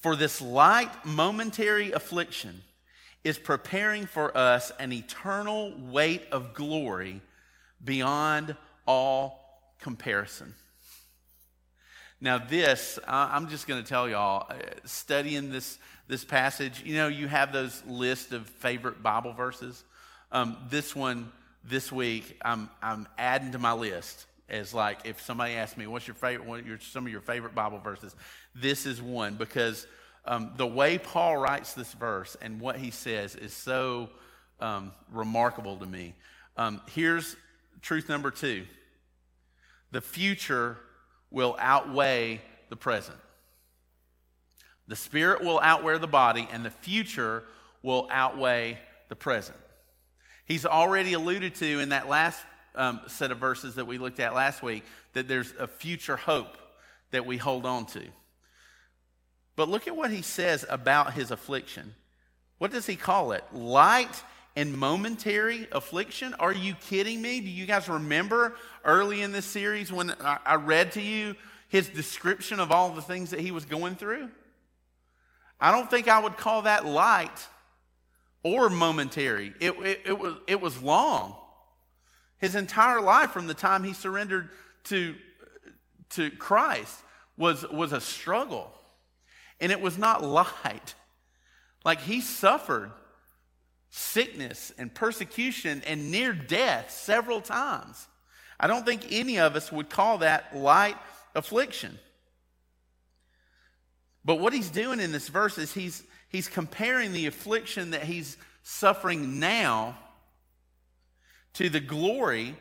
For 0.01 0.15
this 0.15 0.41
light 0.41 1.05
momentary 1.05 1.91
affliction 1.91 2.61
is 3.23 3.39
preparing 3.39 4.05
for 4.05 4.37
us 4.37 4.71
an 4.79 4.93
eternal 4.93 5.73
weight 5.79 6.23
of 6.31 6.53
glory 6.53 7.21
beyond 7.83 8.55
all 8.85 9.71
comparison. 9.79 10.53
Now, 12.21 12.37
this, 12.37 12.97
I'm 13.07 13.49
just 13.49 13.67
going 13.67 13.83
to 13.83 13.87
tell 13.87 14.07
y'all, 14.07 14.47
uh, 14.49 14.55
studying 14.85 15.51
this, 15.51 15.77
this 16.07 16.23
passage, 16.23 16.81
you 16.85 16.95
know, 16.95 17.07
you 17.07 17.27
have 17.27 17.51
those 17.51 17.83
list 17.85 18.31
of 18.31 18.47
favorite 18.47 19.03
Bible 19.03 19.33
verses. 19.33 19.83
Um, 20.31 20.57
this 20.69 20.95
one, 20.95 21.31
this 21.67 21.91
week, 21.91 22.39
I'm, 22.43 22.69
I'm 22.81 23.07
adding 23.17 23.51
to 23.53 23.59
my 23.59 23.73
list 23.73 24.25
as 24.47 24.73
like 24.73 24.99
if 25.05 25.21
somebody 25.21 25.53
asks 25.53 25.77
me, 25.77 25.87
what's 25.87 26.07
your 26.07 26.15
favorite, 26.15 26.47
what 26.47 26.65
your, 26.65 26.79
some 26.79 27.05
of 27.05 27.11
your 27.11 27.21
favorite 27.21 27.55
Bible 27.55 27.79
verses? 27.79 28.15
This 28.53 28.85
is 28.85 29.01
one 29.01 29.35
because 29.35 29.87
um, 30.25 30.51
the 30.57 30.67
way 30.67 30.97
Paul 30.97 31.37
writes 31.37 31.73
this 31.73 31.91
verse 31.93 32.37
and 32.41 32.59
what 32.59 32.77
he 32.77 32.91
says 32.91 33.35
is 33.35 33.53
so 33.53 34.09
um, 34.59 34.91
remarkable 35.11 35.77
to 35.77 35.85
me. 35.85 36.13
Um, 36.57 36.81
here's 36.91 37.35
truth 37.81 38.09
number 38.09 38.31
two 38.31 38.65
the 39.91 40.01
future 40.01 40.77
will 41.31 41.55
outweigh 41.59 42.41
the 42.69 42.75
present. 42.75 43.17
The 44.87 44.95
spirit 44.95 45.43
will 45.43 45.59
outweigh 45.59 45.97
the 45.97 46.07
body, 46.07 46.47
and 46.51 46.63
the 46.63 46.69
future 46.69 47.43
will 47.81 48.07
outweigh 48.11 48.77
the 49.09 49.15
present. 49.15 49.57
He's 50.45 50.65
already 50.65 51.13
alluded 51.13 51.55
to 51.55 51.79
in 51.79 51.89
that 51.89 52.07
last 52.07 52.41
um, 52.75 53.01
set 53.07 53.31
of 53.31 53.39
verses 53.39 53.75
that 53.75 53.87
we 53.87 53.97
looked 53.97 54.19
at 54.19 54.33
last 54.33 54.61
week 54.61 54.83
that 55.13 55.27
there's 55.27 55.53
a 55.59 55.67
future 55.67 56.17
hope 56.17 56.57
that 57.11 57.25
we 57.25 57.37
hold 57.37 57.65
on 57.65 57.85
to. 57.87 58.01
But 59.55 59.69
look 59.69 59.87
at 59.87 59.95
what 59.95 60.11
he 60.11 60.21
says 60.21 60.65
about 60.69 61.13
his 61.13 61.31
affliction. 61.31 61.95
What 62.57 62.71
does 62.71 62.85
he 62.85 62.95
call 62.95 63.31
it? 63.31 63.43
Light 63.53 64.23
and 64.55 64.77
momentary 64.77 65.67
affliction? 65.71 66.33
Are 66.35 66.53
you 66.53 66.75
kidding 66.75 67.21
me? 67.21 67.39
Do 67.39 67.49
you 67.49 67.65
guys 67.65 67.89
remember 67.89 68.55
early 68.83 69.21
in 69.21 69.31
this 69.31 69.45
series 69.45 69.91
when 69.91 70.13
I 70.19 70.55
read 70.55 70.93
to 70.93 71.01
you 71.01 71.35
his 71.69 71.89
description 71.89 72.59
of 72.59 72.71
all 72.71 72.91
the 72.91 73.01
things 73.01 73.31
that 73.31 73.39
he 73.39 73.51
was 73.51 73.65
going 73.65 73.95
through? 73.95 74.29
I 75.59 75.71
don't 75.71 75.89
think 75.89 76.07
I 76.07 76.19
would 76.19 76.37
call 76.37 76.63
that 76.63 76.85
light 76.85 77.47
or 78.45 78.69
momentary. 78.69 79.51
It, 79.59 79.71
it, 79.71 80.01
it, 80.05 80.19
was, 80.19 80.35
it 80.45 80.61
was 80.61 80.79
long. 80.79 81.35
His 82.37 82.53
entire 82.53 83.01
life 83.01 83.31
from 83.31 83.47
the 83.47 83.55
time 83.55 83.83
he 83.83 83.93
surrendered 83.93 84.49
to, 84.85 85.15
to 86.11 86.29
Christ 86.29 86.95
was, 87.37 87.67
was 87.67 87.91
a 87.91 87.99
struggle. 87.99 88.71
And 89.59 89.71
it 89.71 89.81
was 89.81 89.97
not 89.97 90.23
light. 90.23 90.93
Like 91.83 92.01
he 92.01 92.21
suffered 92.21 92.91
sickness 93.89 94.71
and 94.77 94.93
persecution 94.93 95.81
and 95.87 96.11
near 96.11 96.31
death 96.31 96.91
several 96.91 97.41
times. 97.41 98.07
I 98.59 98.67
don't 98.67 98.85
think 98.85 99.07
any 99.09 99.39
of 99.39 99.55
us 99.55 99.71
would 99.71 99.89
call 99.89 100.19
that 100.19 100.55
light 100.55 100.97
affliction. 101.33 101.97
But 104.23 104.39
what 104.39 104.53
he's 104.53 104.69
doing 104.69 104.99
in 104.99 105.11
this 105.11 105.29
verse 105.29 105.57
is 105.57 105.73
he's, 105.73 106.03
he's 106.29 106.47
comparing 106.47 107.13
the 107.13 107.27
affliction 107.27 107.91
that 107.91 108.03
he's 108.03 108.37
suffering 108.63 109.39
now 109.39 109.97
to 111.53 111.69
the 111.69 111.79
glory 111.79 112.55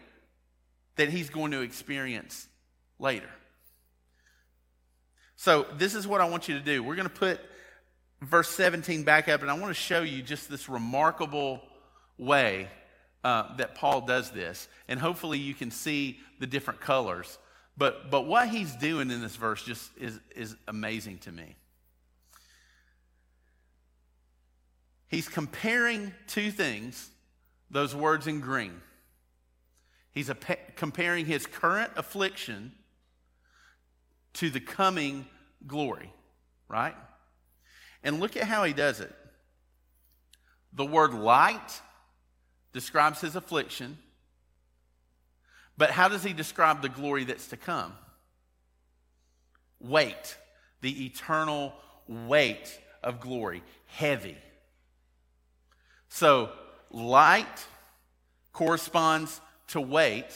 that 0.96 1.08
he's 1.08 1.30
going 1.30 1.50
to 1.50 1.60
experience 1.60 2.46
later. 2.98 3.28
So, 5.36 5.66
this 5.76 5.94
is 5.94 6.06
what 6.06 6.20
I 6.20 6.28
want 6.28 6.48
you 6.48 6.58
to 6.58 6.64
do. 6.64 6.82
We're 6.82 6.94
going 6.94 7.08
to 7.08 7.14
put 7.14 7.40
verse 8.22 8.48
17 8.50 9.02
back 9.02 9.28
up, 9.28 9.42
and 9.42 9.50
I 9.50 9.54
want 9.54 9.68
to 9.68 9.74
show 9.74 10.02
you 10.02 10.22
just 10.22 10.48
this 10.48 10.68
remarkable 10.68 11.60
way 12.16 12.68
uh, 13.24 13.56
that 13.56 13.74
Paul 13.74 14.02
does 14.02 14.30
this. 14.30 14.68
And 14.88 15.00
hopefully, 15.00 15.38
you 15.38 15.54
can 15.54 15.70
see 15.70 16.20
the 16.38 16.46
different 16.46 16.80
colors. 16.80 17.38
But, 17.76 18.10
but 18.10 18.26
what 18.26 18.48
he's 18.48 18.74
doing 18.76 19.10
in 19.10 19.20
this 19.20 19.34
verse 19.34 19.62
just 19.64 19.90
is, 19.98 20.20
is 20.36 20.54
amazing 20.68 21.18
to 21.18 21.32
me. 21.32 21.56
He's 25.08 25.28
comparing 25.28 26.12
two 26.26 26.50
things, 26.50 27.10
those 27.70 27.94
words 27.94 28.26
in 28.26 28.40
green. 28.40 28.80
He's 30.10 30.30
a, 30.30 30.36
comparing 30.76 31.26
his 31.26 31.46
current 31.46 31.92
affliction 31.96 32.72
to 34.34 34.50
the 34.50 34.60
coming 34.60 35.26
glory, 35.66 36.12
right? 36.68 36.94
And 38.02 38.20
look 38.20 38.36
at 38.36 38.44
how 38.44 38.64
he 38.64 38.72
does 38.72 39.00
it. 39.00 39.14
The 40.72 40.84
word 40.84 41.14
light 41.14 41.80
describes 42.72 43.20
his 43.20 43.36
affliction, 43.36 43.98
but 45.76 45.90
how 45.90 46.08
does 46.08 46.22
he 46.22 46.32
describe 46.32 46.82
the 46.82 46.88
glory 46.88 47.24
that's 47.24 47.48
to 47.48 47.56
come? 47.56 47.92
Weight, 49.80 50.36
the 50.80 51.06
eternal 51.06 51.72
weight 52.06 52.78
of 53.02 53.20
glory, 53.20 53.62
heavy. 53.86 54.36
So, 56.14 56.50
light 56.92 57.66
corresponds 58.52 59.40
to 59.66 59.80
weight. 59.80 60.30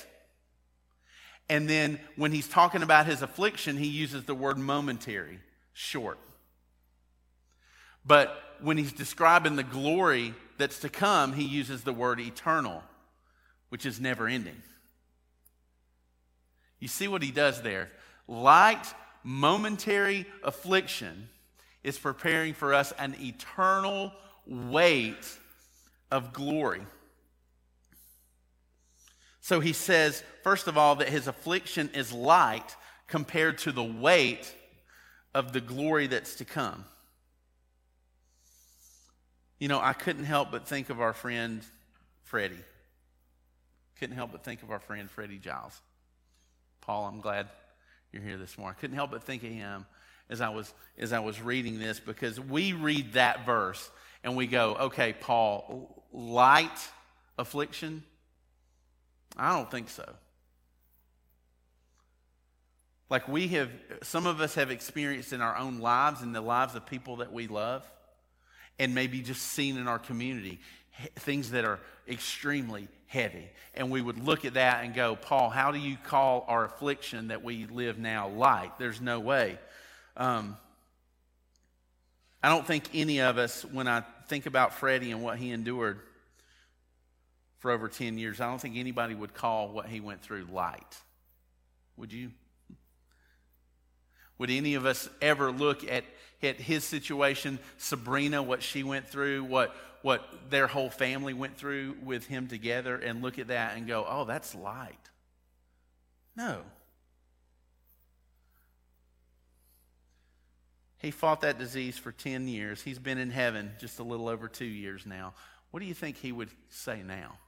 And 1.48 1.70
then 1.70 2.00
when 2.16 2.32
he's 2.32 2.48
talking 2.48 2.82
about 2.82 3.06
his 3.06 3.22
affliction, 3.22 3.76
he 3.76 3.86
uses 3.86 4.24
the 4.24 4.34
word 4.34 4.58
momentary, 4.58 5.38
short. 5.74 6.18
But 8.04 8.36
when 8.60 8.76
he's 8.76 8.90
describing 8.90 9.54
the 9.54 9.62
glory 9.62 10.34
that's 10.56 10.80
to 10.80 10.88
come, 10.88 11.32
he 11.34 11.44
uses 11.44 11.84
the 11.84 11.92
word 11.92 12.18
eternal, 12.18 12.82
which 13.68 13.86
is 13.86 14.00
never 14.00 14.26
ending. 14.26 14.60
You 16.80 16.88
see 16.88 17.06
what 17.06 17.22
he 17.22 17.30
does 17.30 17.62
there? 17.62 17.88
Light, 18.26 18.84
momentary 19.22 20.26
affliction 20.42 21.28
is 21.84 21.96
preparing 21.98 22.54
for 22.54 22.74
us 22.74 22.92
an 22.98 23.14
eternal 23.20 24.10
weight 24.44 25.38
of 26.11 26.33
glory. 26.33 26.83
So 29.40 29.61
he 29.61 29.73
says, 29.73 30.23
first 30.42 30.66
of 30.66 30.77
all, 30.77 30.97
that 30.97 31.09
his 31.09 31.27
affliction 31.27 31.90
is 31.94 32.12
light 32.12 32.77
compared 33.07 33.59
to 33.59 33.73
the 33.73 33.83
weight 33.83 34.55
of 35.35 35.53
the 35.53 35.61
glory 35.61 36.07
that's 36.07 36.35
to 36.37 36.44
come. 36.44 36.85
You 39.59 39.68
know, 39.68 39.81
I 39.81 39.92
couldn't 39.92 40.25
help 40.25 40.51
but 40.51 40.68
think 40.68 40.90
of 40.90 41.01
our 41.01 41.12
friend 41.12 41.62
Freddie. 42.25 42.64
Couldn't 43.99 44.16
help 44.16 44.33
but 44.33 44.44
think 44.44 44.62
of 44.62 44.71
our 44.71 44.79
friend 44.79 45.11
Freddie 45.11 45.38
Giles. 45.38 45.81
Paul, 46.81 47.07
I'm 47.07 47.21
glad 47.21 47.49
you're 48.12 48.23
here 48.23 48.37
this 48.37 48.57
morning. 48.57 48.77
Couldn't 48.81 48.97
help 48.97 49.11
but 49.11 49.25
think 49.25 49.42
of 49.42 49.51
him 49.51 49.87
as 50.31 50.40
I 50.40 50.51
was 50.51 50.73
as 50.99 51.12
I 51.12 51.21
was 51.21 51.40
reading 51.40 51.79
this 51.79 51.99
because 52.01 52.38
we 52.38 52.73
read 52.73 53.14
that 53.14 53.44
verse 53.44 53.90
and 54.24 54.37
we 54.37 54.46
go, 54.46 54.76
okay, 54.81 55.14
Paul, 55.18 56.04
light 56.12 56.88
affliction? 57.38 58.02
I 59.37 59.57
don't 59.57 59.70
think 59.70 59.88
so. 59.88 60.09
Like 63.11 63.26
we 63.28 63.48
have, 63.48 63.70
some 64.02 64.26
of 64.26 64.40
us 64.40 64.54
have 64.57 64.70
experienced 64.70 65.33
in 65.33 65.40
our 65.40 65.57
own 65.57 65.78
lives 65.78 66.20
and 66.20 66.35
the 66.35 66.40
lives 66.40 66.74
of 66.74 66.85
people 66.85 67.16
that 67.16 67.33
we 67.33 67.46
love, 67.46 67.90
and 68.78 68.94
maybe 68.94 69.22
just 69.22 69.42
seen 69.42 69.76
in 69.76 69.88
our 69.88 69.98
community 69.98 70.61
things 71.16 71.52
that 71.52 71.64
are 71.64 71.81
extremely 72.09 72.88
heavy. 73.07 73.48
And 73.74 73.90
we 73.90 74.02
would 74.02 74.22
look 74.22 74.44
at 74.44 74.54
that 74.54 74.85
and 74.85 74.94
go, 74.94 75.16
Paul, 75.16 75.50
how 75.50 75.72
do 75.72 75.78
you 75.78 75.96
call 75.96 76.44
our 76.48 76.64
affliction 76.64 77.28
that 77.28 77.42
we 77.42 77.66
live 77.66 77.98
now 77.98 78.28
light? 78.28 78.78
There's 78.78 79.00
no 79.00 79.20
way. 79.20 79.59
Um, 80.16 80.57
I 82.42 82.48
don't 82.48 82.66
think 82.66 82.85
any 82.94 83.20
of 83.20 83.37
us, 83.37 83.64
when 83.64 83.88
I 83.88 84.03
think 84.29 84.46
about 84.46 84.74
Freddie 84.74 85.11
and 85.11 85.22
what 85.22 85.38
he 85.38 85.51
endured 85.51 86.01
for 87.59 87.70
over 87.70 87.88
10 87.88 88.18
years, 88.18 88.40
I 88.40 88.46
don't 88.46 88.61
think 88.61 88.77
anybody 88.77 89.14
would 89.14 89.35
call 89.35 89.68
what 89.68 89.87
he 89.87 90.01
went 90.01 90.22
through 90.22 90.44
light. 90.53 90.96
Would 91.96 92.12
you? 92.12 92.31
Would 94.38 94.51
any 94.51 94.74
of 94.74 94.87
us 94.87 95.09
ever 95.20 95.51
look 95.51 95.83
at, 95.90 96.05
at 96.44 96.57
his 96.57 96.85
situation, 96.85 97.59
Sabrina, 97.77 98.40
what 98.40 98.62
she 98.62 98.85
went 98.85 99.09
through, 99.09 99.42
what, 99.42 99.74
what 100.03 100.22
their 100.48 100.68
whole 100.68 100.90
family 100.90 101.35
went 101.35 101.57
through 101.57 101.96
with 102.05 102.27
him 102.27 102.46
together, 102.46 102.96
and 102.96 103.20
look 103.20 103.40
at 103.40 103.48
that 103.48 103.77
and 103.77 103.88
go, 103.88 104.07
oh, 104.09 104.24
that's 104.24 104.55
light? 104.55 105.11
No. 106.37 106.61
He 110.98 111.11
fought 111.11 111.42
that 111.42 111.58
disease 111.58 111.96
for 111.96 112.11
10 112.11 112.48
years. 112.48 112.82
He's 112.82 112.98
been 112.98 113.18
in 113.18 113.30
heaven 113.30 113.72
just 113.78 114.00
a 114.00 114.02
little 114.02 114.28
over 114.28 114.48
two 114.48 114.64
years 114.64 115.06
now. 115.06 115.34
What 115.70 115.80
do 115.80 115.87
you 115.87 115.94
think 115.94 116.16
he 116.16 116.32
would 116.32 116.50
say 116.70 117.02
now? 117.06 117.38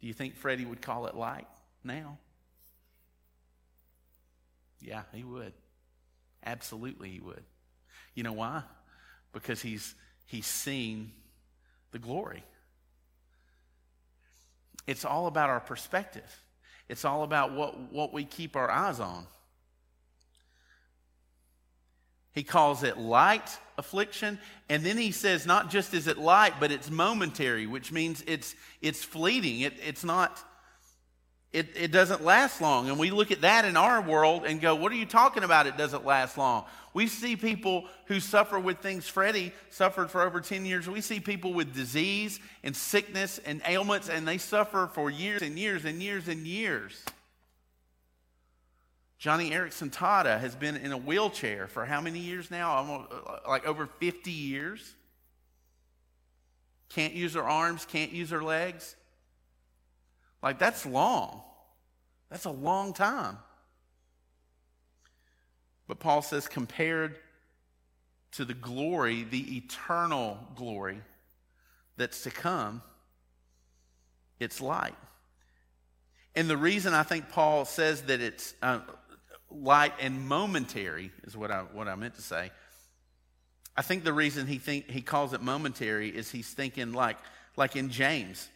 Do 0.00 0.06
you 0.06 0.12
think 0.12 0.36
Freddie 0.36 0.64
would 0.64 0.82
call 0.82 1.06
it 1.06 1.14
light 1.14 1.48
now? 1.82 2.18
Yeah, 4.80 5.02
he 5.12 5.24
would. 5.24 5.52
Absolutely, 6.44 7.10
he 7.10 7.20
would. 7.20 7.44
You 8.14 8.24
know 8.24 8.32
why? 8.32 8.62
Because 9.32 9.62
he's, 9.62 9.94
he's 10.26 10.46
seen 10.46 11.12
the 11.92 11.98
glory. 11.98 12.42
It's 14.86 15.04
all 15.04 15.26
about 15.26 15.50
our 15.50 15.60
perspective, 15.60 16.42
it's 16.88 17.04
all 17.04 17.22
about 17.22 17.52
what, 17.52 17.92
what 17.92 18.12
we 18.12 18.24
keep 18.24 18.56
our 18.56 18.70
eyes 18.70 19.00
on. 19.00 19.26
He 22.32 22.42
calls 22.42 22.82
it 22.82 22.96
light 22.96 23.58
affliction. 23.76 24.38
And 24.68 24.84
then 24.84 24.96
he 24.96 25.12
says, 25.12 25.46
not 25.46 25.70
just 25.70 25.94
is 25.94 26.06
it 26.06 26.18
light, 26.18 26.54
but 26.60 26.72
it's 26.72 26.90
momentary, 26.90 27.66
which 27.66 27.92
means 27.92 28.22
it's, 28.26 28.54
it's 28.80 29.04
fleeting. 29.04 29.60
It, 29.60 29.74
it's 29.86 30.04
not, 30.04 30.42
it, 31.52 31.68
it 31.76 31.92
doesn't 31.92 32.24
last 32.24 32.60
long. 32.60 32.88
And 32.88 32.98
we 32.98 33.10
look 33.10 33.30
at 33.30 33.42
that 33.42 33.64
in 33.64 33.76
our 33.76 34.00
world 34.00 34.44
and 34.46 34.60
go, 34.60 34.74
what 34.74 34.92
are 34.92 34.96
you 34.96 35.06
talking 35.06 35.44
about? 35.44 35.66
It 35.66 35.76
doesn't 35.76 36.06
last 36.06 36.38
long. 36.38 36.64
We 36.94 37.06
see 37.06 37.36
people 37.36 37.84
who 38.06 38.20
suffer 38.20 38.58
with 38.58 38.78
things. 38.78 39.08
Freddie 39.08 39.52
suffered 39.70 40.10
for 40.10 40.22
over 40.22 40.40
10 40.40 40.64
years. 40.64 40.88
We 40.88 41.00
see 41.00 41.20
people 41.20 41.52
with 41.52 41.74
disease 41.74 42.40
and 42.62 42.76
sickness 42.76 43.40
and 43.44 43.62
ailments, 43.66 44.08
and 44.08 44.28
they 44.28 44.38
suffer 44.38 44.90
for 44.92 45.10
years 45.10 45.42
and 45.42 45.58
years 45.58 45.84
and 45.84 46.02
years 46.02 46.28
and 46.28 46.46
years. 46.46 47.02
Joni 49.22 49.52
Eareckson 49.52 49.88
Tada 49.88 50.40
has 50.40 50.56
been 50.56 50.76
in 50.76 50.90
a 50.90 50.96
wheelchair 50.96 51.68
for 51.68 51.84
how 51.84 52.00
many 52.00 52.18
years 52.18 52.50
now? 52.50 52.72
Almost, 52.72 53.12
uh, 53.12 53.38
like 53.48 53.64
over 53.68 53.86
50 53.86 54.32
years. 54.32 54.96
Can't 56.88 57.14
use 57.14 57.34
her 57.34 57.48
arms, 57.48 57.86
can't 57.86 58.10
use 58.10 58.30
her 58.30 58.42
legs. 58.42 58.96
Like, 60.42 60.58
that's 60.58 60.84
long. 60.84 61.40
That's 62.30 62.46
a 62.46 62.50
long 62.50 62.94
time. 62.94 63.38
But 65.86 66.00
Paul 66.00 66.22
says, 66.22 66.48
compared 66.48 67.16
to 68.32 68.44
the 68.44 68.54
glory, 68.54 69.22
the 69.22 69.56
eternal 69.56 70.36
glory 70.56 71.00
that's 71.96 72.24
to 72.24 72.30
come, 72.30 72.82
it's 74.40 74.60
light. 74.60 74.96
And 76.34 76.50
the 76.50 76.56
reason 76.56 76.92
I 76.92 77.04
think 77.04 77.28
Paul 77.28 77.64
says 77.66 78.02
that 78.02 78.20
it's 78.20 78.54
uh, 78.62 78.80
light 79.54 79.92
and 80.00 80.26
momentary 80.28 81.12
is 81.24 81.36
what 81.36 81.50
I, 81.50 81.60
what 81.60 81.88
I 81.88 81.94
meant 81.94 82.14
to 82.16 82.22
say. 82.22 82.50
I 83.76 83.82
think 83.82 84.04
the 84.04 84.12
reason 84.12 84.46
he 84.46 84.58
think 84.58 84.90
he 84.90 85.00
calls 85.00 85.32
it 85.32 85.40
momentary 85.40 86.08
is 86.08 86.30
he's 86.30 86.48
thinking 86.48 86.92
like 86.92 87.16
like 87.56 87.76
in 87.76 87.90
James, 87.90 88.48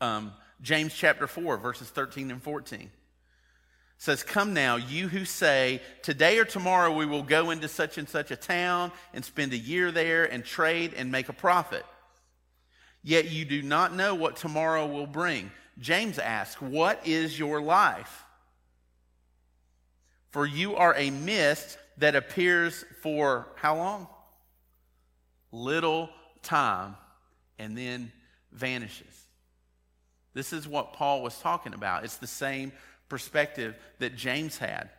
um, 0.00 0.32
James 0.62 0.94
chapter 0.94 1.26
four 1.26 1.56
verses 1.56 1.88
thirteen 1.88 2.30
and 2.30 2.42
fourteen 2.42 2.90
says, 4.00 4.22
Come 4.22 4.54
now, 4.54 4.76
you 4.76 5.08
who 5.08 5.24
say, 5.24 5.80
Today 6.02 6.38
or 6.38 6.44
tomorrow 6.44 6.92
we 6.92 7.06
will 7.06 7.22
go 7.22 7.50
into 7.50 7.68
such 7.68 7.98
and 7.98 8.08
such 8.08 8.30
a 8.30 8.36
town 8.36 8.90
and 9.14 9.24
spend 9.24 9.52
a 9.52 9.58
year 9.58 9.92
there 9.92 10.24
and 10.24 10.44
trade 10.44 10.94
and 10.96 11.12
make 11.12 11.28
a 11.28 11.34
profit. 11.34 11.84
Yet 13.04 13.30
you 13.30 13.44
do 13.44 13.62
not 13.62 13.94
know 13.94 14.14
what 14.14 14.36
tomorrow 14.36 14.86
will 14.86 15.06
bring. 15.06 15.50
James 15.78 16.18
asks, 16.18 16.60
What 16.60 17.06
is 17.06 17.38
your 17.38 17.60
life? 17.60 18.24
For 20.30 20.46
you 20.46 20.76
are 20.76 20.94
a 20.94 21.10
mist 21.10 21.78
that 21.98 22.14
appears 22.14 22.84
for 23.02 23.48
how 23.56 23.76
long? 23.76 24.06
Little 25.52 26.08
time 26.42 26.96
and 27.58 27.76
then 27.76 28.12
vanishes. 28.52 29.06
This 30.32 30.52
is 30.52 30.66
what 30.66 30.92
Paul 30.92 31.22
was 31.22 31.38
talking 31.38 31.74
about. 31.74 32.04
It's 32.04 32.16
the 32.16 32.26
same 32.26 32.72
perspective 33.08 33.76
that 33.98 34.14
James 34.16 34.56
had. 34.58 34.90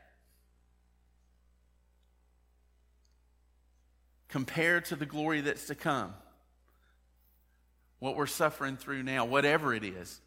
Compared 4.28 4.86
to 4.86 4.96
the 4.96 5.06
glory 5.06 5.42
that's 5.42 5.68
to 5.68 5.76
come, 5.76 6.14
what 8.00 8.16
we're 8.16 8.26
suffering 8.26 8.78
through 8.78 9.04
now, 9.04 9.26
whatever 9.26 9.74
it 9.74 9.84
is, 9.84 10.20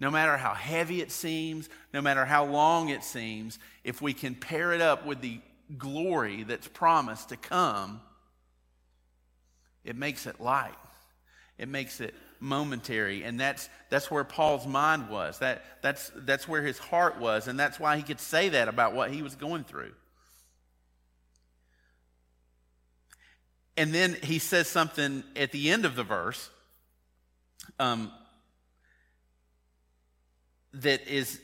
no 0.00 0.10
matter 0.10 0.36
how 0.36 0.54
heavy 0.54 1.02
it 1.02 1.12
seems, 1.12 1.68
no 1.92 2.00
matter 2.00 2.24
how 2.24 2.46
long 2.46 2.88
it 2.88 3.04
seems, 3.04 3.58
if 3.84 4.00
we 4.00 4.14
can 4.14 4.34
pair 4.34 4.72
it 4.72 4.80
up 4.80 5.04
with 5.04 5.20
the 5.20 5.40
glory 5.76 6.42
that's 6.42 6.66
promised 6.66 7.28
to 7.28 7.36
come, 7.36 8.00
it 9.84 9.96
makes 9.96 10.26
it 10.26 10.40
light. 10.40 10.74
It 11.58 11.68
makes 11.68 12.00
it 12.00 12.14
momentary. 12.40 13.22
And 13.22 13.38
that's, 13.38 13.68
that's 13.90 14.10
where 14.10 14.24
Paul's 14.24 14.66
mind 14.66 15.10
was. 15.10 15.38
That, 15.40 15.62
that's, 15.82 16.10
that's 16.16 16.48
where 16.48 16.62
his 16.62 16.78
heart 16.78 17.20
was. 17.20 17.46
And 17.46 17.60
that's 17.60 17.78
why 17.78 17.98
he 17.98 18.02
could 18.02 18.20
say 18.20 18.48
that 18.50 18.68
about 18.68 18.94
what 18.94 19.10
he 19.10 19.20
was 19.20 19.36
going 19.36 19.64
through. 19.64 19.92
And 23.76 23.94
then 23.94 24.16
he 24.22 24.38
says 24.38 24.68
something 24.68 25.22
at 25.36 25.52
the 25.52 25.70
end 25.70 25.84
of 25.84 25.94
the 25.94 26.02
verse 26.02 26.50
um, 27.78 28.10
that 30.74 31.06
is 31.08 31.40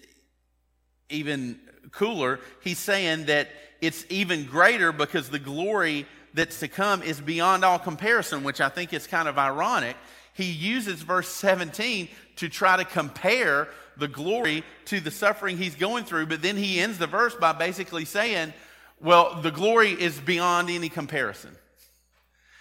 even 1.11 1.59
cooler. 1.91 2.41
He's 2.63 2.79
saying 2.79 3.27
that 3.27 3.49
it's 3.81 4.05
even 4.09 4.47
greater 4.47 4.93
because 4.93 5.29
the 5.29 5.39
glory 5.39 6.07
that's 6.35 6.61
to 6.61 6.69
come 6.69 7.03
is 7.03 7.21
beyond 7.21 7.65
all 7.65 7.79
comparison, 7.79 8.45
which 8.45 8.61
I 8.61 8.69
think 8.69 8.93
is 8.93 9.07
kind 9.07 9.29
of 9.29 9.39
ironic 9.39 9.97
he 10.37 10.45
uses 10.45 11.01
verse 11.01 11.29
17 11.29 12.09
to 12.37 12.49
try 12.51 12.77
to 12.77 12.85
compare 12.85 13.69
the 13.97 14.07
glory 14.07 14.65
to 14.85 15.01
the 15.01 15.11
suffering 15.11 15.57
he's 15.57 15.75
going 15.75 16.05
through, 16.05 16.27
but 16.27 16.43
then 16.43 16.59
he 16.59 16.79
ends 16.79 16.99
the 16.99 17.07
verse 17.07 17.35
by 17.35 17.53
basically 17.53 18.05
saying, 18.05 18.53
well, 19.01 19.41
the 19.41 19.51
glory 19.51 19.93
is 19.93 20.21
beyond 20.21 20.69
any 20.69 20.91
comparison. 20.91 21.57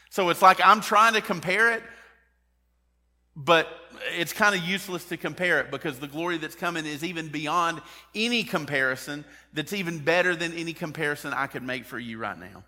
So 0.10 0.30
it's 0.30 0.42
like 0.42 0.62
I'm 0.64 0.80
trying 0.80 1.16
to 1.16 1.22
compare 1.22 1.74
it, 1.74 1.84
but 3.36 3.68
it's 4.18 4.34
kind 4.34 4.56
of 4.56 4.62
useless 4.62 5.06
to 5.06 5.18
compare 5.18 5.60
it 5.60 5.72
because 5.72 6.00
the 6.00 6.08
glory 6.08 6.38
that's 6.38 6.56
coming 6.56 6.86
is 6.86 7.04
even 7.04 7.28
beyond 7.28 7.82
any 8.14 8.44
comparison 8.44 9.26
that's 9.54 9.74
even 9.74 10.00
better 10.00 10.36
than 10.36 10.54
any 10.54 10.74
comparison 10.74 11.34
I 11.34 11.48
could 11.48 11.64
make 11.64 11.86
for 11.86 12.00
you 12.00 12.18
right 12.18 12.38
now. 12.38 12.64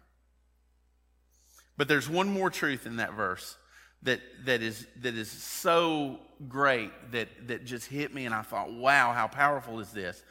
But 1.78 1.88
there's 1.88 2.10
one 2.10 2.28
more 2.28 2.50
truth 2.50 2.86
in 2.86 2.98
that 2.98 3.13
verse 3.13 3.56
that, 4.04 4.20
that, 4.46 4.62
is, 4.62 4.86
that 5.02 5.16
is 5.16 5.30
so 5.30 6.20
great 6.48 6.92
that, 7.12 7.30
that 7.48 7.66
just 7.66 7.88
hit 7.88 8.13
me, 8.13 8.26
and 8.26 8.34
I 8.34 8.42
thought, 8.42 8.72
wow, 8.72 9.13
how 9.13 9.28
powerful 9.28 9.80
is 9.80 9.92
this? 9.92 10.24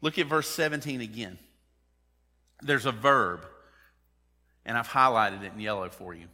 Look 0.00 0.18
at 0.18 0.26
verse 0.26 0.48
17 0.48 1.00
again. 1.00 1.38
There's 2.60 2.86
a 2.86 2.92
verb, 2.92 3.46
and 4.64 4.76
I've 4.76 4.88
highlighted 4.88 5.44
it 5.44 5.52
in 5.52 5.60
yellow 5.60 5.88
for 5.88 6.14
you. 6.14 6.26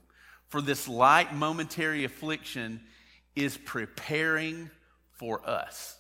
For 0.49 0.61
this 0.63 0.89
light 0.89 1.35
momentary 1.35 2.05
affliction 2.05 2.81
is 3.37 3.57
preparing 3.57 4.71
for 5.13 5.49
us 5.49 5.97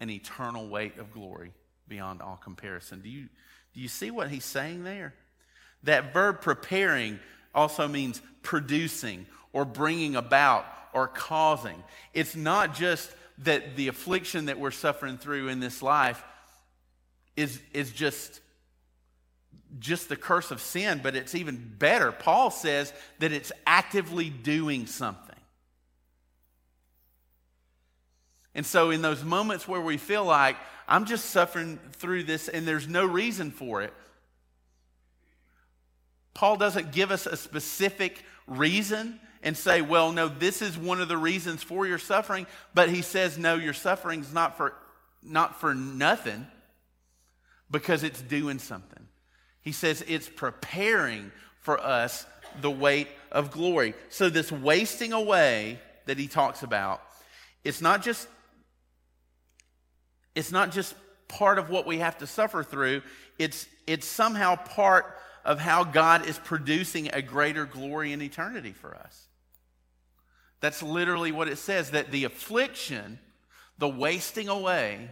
an 0.00 0.10
eternal 0.10 0.68
weight 0.68 0.98
of 0.98 1.12
glory 1.12 1.52
beyond 1.88 2.22
all 2.22 2.36
comparison. 2.36 3.00
Do 3.00 3.08
you, 3.08 3.28
do 3.74 3.80
you 3.80 3.88
see 3.88 4.10
what 4.10 4.30
he's 4.30 4.44
saying 4.44 4.84
there? 4.84 5.14
That 5.84 6.12
verb 6.12 6.40
preparing 6.40 7.18
also 7.54 7.88
means 7.88 8.20
producing 8.42 9.26
or 9.52 9.64
bringing 9.64 10.16
about 10.16 10.66
or 10.92 11.08
causing. 11.08 11.82
It's 12.14 12.36
not 12.36 12.74
just 12.74 13.10
that 13.38 13.76
the 13.76 13.88
affliction 13.88 14.46
that 14.46 14.58
we're 14.58 14.70
suffering 14.70 15.18
through 15.18 15.48
in 15.48 15.60
this 15.60 15.82
life 15.82 16.22
is, 17.36 17.60
is 17.72 17.92
just, 17.92 18.40
just 19.78 20.08
the 20.08 20.16
curse 20.16 20.50
of 20.50 20.60
sin, 20.60 21.00
but 21.02 21.14
it's 21.14 21.34
even 21.34 21.74
better. 21.78 22.12
Paul 22.12 22.50
says 22.50 22.92
that 23.18 23.32
it's 23.32 23.52
actively 23.66 24.30
doing 24.30 24.86
something. 24.86 25.24
And 28.54 28.64
so, 28.66 28.90
in 28.90 29.02
those 29.02 29.22
moments 29.22 29.68
where 29.68 29.80
we 29.80 29.98
feel 29.98 30.24
like 30.24 30.56
I'm 30.88 31.04
just 31.04 31.26
suffering 31.26 31.78
through 31.92 32.24
this 32.24 32.48
and 32.48 32.66
there's 32.66 32.88
no 32.88 33.04
reason 33.04 33.50
for 33.50 33.82
it, 33.82 33.92
Paul 36.34 36.56
doesn't 36.56 36.92
give 36.92 37.10
us 37.10 37.26
a 37.26 37.36
specific 37.36 38.24
reason 38.46 39.20
and 39.42 39.56
say, 39.56 39.82
well, 39.82 40.12
no, 40.12 40.28
this 40.28 40.62
is 40.62 40.78
one 40.78 41.00
of 41.00 41.08
the 41.08 41.16
reasons 41.16 41.62
for 41.62 41.86
your 41.86 41.98
suffering, 41.98 42.46
but 42.74 42.88
he 42.88 43.02
says, 43.02 43.38
no, 43.38 43.56
your 43.56 43.72
suffering's 43.72 44.32
not 44.32 44.56
for, 44.56 44.74
not 45.22 45.60
for 45.60 45.74
nothing 45.74 46.46
because 47.70 48.02
it's 48.02 48.22
doing 48.22 48.58
something. 48.58 49.07
He 49.62 49.72
says 49.72 50.04
it's 50.06 50.28
preparing 50.28 51.32
for 51.60 51.78
us 51.78 52.26
the 52.60 52.70
weight 52.70 53.08
of 53.30 53.50
glory. 53.50 53.94
So, 54.08 54.30
this 54.30 54.50
wasting 54.50 55.12
away 55.12 55.80
that 56.06 56.18
he 56.18 56.26
talks 56.28 56.62
about, 56.62 57.02
it's 57.64 57.80
not 57.82 58.02
just 58.02 58.28
it's 60.34 60.52
not 60.52 60.70
just 60.70 60.94
part 61.26 61.58
of 61.58 61.68
what 61.68 61.84
we 61.84 61.98
have 61.98 62.18
to 62.18 62.26
suffer 62.26 62.62
through, 62.62 63.02
it's, 63.38 63.66
it's 63.86 64.06
somehow 64.06 64.54
part 64.54 65.16
of 65.44 65.58
how 65.58 65.82
God 65.84 66.26
is 66.26 66.38
producing 66.38 67.10
a 67.12 67.22
greater 67.22 67.64
glory 67.64 68.12
in 68.12 68.22
eternity 68.22 68.72
for 68.72 68.94
us. 68.94 69.26
That's 70.60 70.82
literally 70.82 71.32
what 71.32 71.48
it 71.48 71.58
says 71.58 71.90
that 71.90 72.10
the 72.10 72.24
affliction, 72.24 73.18
the 73.78 73.88
wasting 73.88 74.48
away, 74.48 75.10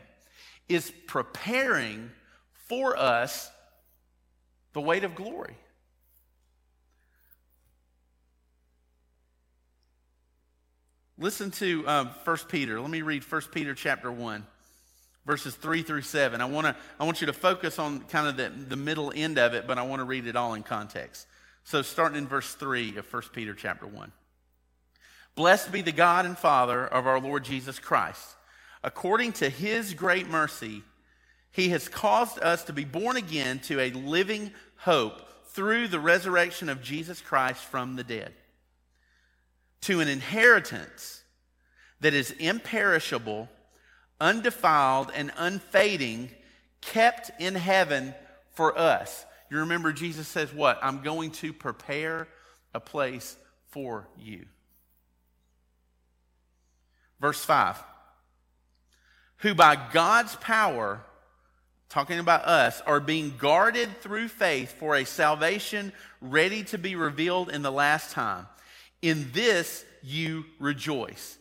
is 0.69 0.93
preparing 1.07 2.11
for 2.69 2.97
us 2.97 3.51
the 4.77 4.83
weight 4.83 5.05
of 5.05 5.15
glory. 5.15 5.57
Listen 11.17 11.51
to 11.53 11.89
um, 11.89 12.11
1 12.25 12.37
Peter. 12.51 12.79
Let 12.79 12.91
me 12.91 13.01
read 13.01 13.25
1 13.25 13.43
Peter 13.53 13.75
chapter 13.75 14.13
1 14.13 14.47
verses 15.25 15.55
3 15.55 15.83
through 15.83 16.03
7. 16.03 16.43
I, 16.43 16.45
wanna, 16.45 16.77
I 17.01 17.05
want 17.05 17.23
you 17.23 17.27
to 17.27 17.33
focus 17.33 17.79
on 17.79 18.01
kind 18.01 18.29
of 18.29 18.37
the, 18.37 18.51
the 18.69 18.77
middle 18.77 19.11
end 19.17 19.39
of 19.39 19.55
it, 19.55 19.67
but 19.67 19.79
I 19.79 19.83
want 19.83 20.01
to 20.01 20.05
read 20.05 20.27
it 20.27 20.37
all 20.37 20.53
in 20.53 20.63
context. 20.63 21.27
So, 21.65 21.81
starting 21.81 22.19
in 22.19 22.29
verse 22.29 22.53
3 22.53 22.99
of 22.99 23.11
1 23.11 23.23
Peter 23.33 23.55
chapter 23.55 23.87
1. 23.87 24.13
Blessed 25.37 25.73
be 25.73 25.81
the 25.81 25.91
God 25.91 26.27
and 26.27 26.37
Father 26.37 26.87
of 26.87 27.07
our 27.07 27.19
Lord 27.19 27.45
Jesus 27.45 27.79
Christ. 27.79 28.37
According 28.85 29.33
to 29.33 29.49
his 29.49 29.95
great 29.95 30.29
mercy, 30.29 30.83
he 31.57 31.71
has 31.71 31.89
caused 31.89 32.39
us 32.41 32.65
to 32.65 32.75
be 32.75 32.85
born 32.85 33.17
again 33.17 33.61
to 33.61 33.81
a 33.81 33.91
living 33.91 34.51
hope 34.77 35.23
through 35.49 35.89
the 35.89 36.01
resurrection 36.01 36.69
of 36.69 36.83
Jesus 36.83 37.21
Christ 37.21 37.65
from 37.65 37.97
the 37.97 38.05
dead, 38.05 38.33
to 39.83 40.01
an 40.01 40.09
inheritance 40.09 41.23
that 42.01 42.15
is 42.15 42.31
imperishable 42.33 43.49
undefiled 44.21 45.11
and 45.15 45.33
unfading, 45.37 46.31
kept 46.81 47.31
in 47.41 47.55
heaven 47.55 48.15
for 48.53 48.79
us. 48.79 49.25
You 49.51 49.59
remember 49.59 49.93
Jesus 49.93 50.27
says, 50.27 50.53
What? 50.53 50.79
I'm 50.83 51.03
going 51.03 51.31
to 51.33 51.53
prepare 51.53 52.29
a 52.75 52.81
place 52.81 53.37
for 53.69 54.09
you. 54.19 54.47
Verse 57.21 57.45
5 57.45 57.83
Who 59.39 59.55
by 59.55 59.79
God's 59.93 60.37
power, 60.37 61.05
talking 61.89 62.19
about 62.19 62.45
us, 62.45 62.81
are 62.83 63.01
being 63.01 63.35
guarded 63.39 64.01
through 64.01 64.29
faith 64.29 64.73
for 64.73 64.97
a 64.97 65.05
salvation 65.05 65.93
ready 66.21 66.65
to 66.65 66.79
be 66.79 66.97
revealed 66.97 67.51
in 67.51 67.63
the 67.63 67.73
last 67.73 68.11
time. 68.11 68.47
In 69.03 69.31
this 69.33 69.85
you 70.03 70.45
rejoice. 70.59 71.39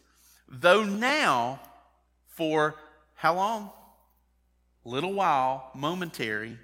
Though 0.48 0.84
now, 0.84 1.60
for 2.28 2.76
how 3.16 3.36
long? 3.36 3.72
Little 4.84 5.14
while, 5.14 5.72
momentary. 5.74 6.60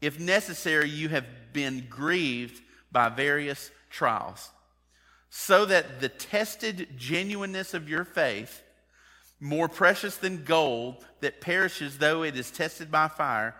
If 0.00 0.20
necessary, 0.20 0.90
you 0.90 1.08
have 1.08 1.24
been 1.52 1.86
grieved 1.88 2.60
by 2.92 3.08
various 3.08 3.70
trials, 3.88 4.50
so 5.30 5.64
that 5.64 6.00
the 6.00 6.08
tested 6.08 6.88
genuineness 6.96 7.72
of 7.72 7.88
your 7.88 8.04
faith, 8.04 8.62
more 9.44 9.68
precious 9.68 10.16
than 10.16 10.42
gold 10.42 11.04
that 11.20 11.42
perishes 11.42 11.98
though 11.98 12.22
it 12.22 12.34
is 12.34 12.50
tested 12.50 12.90
by 12.90 13.08
fire, 13.08 13.54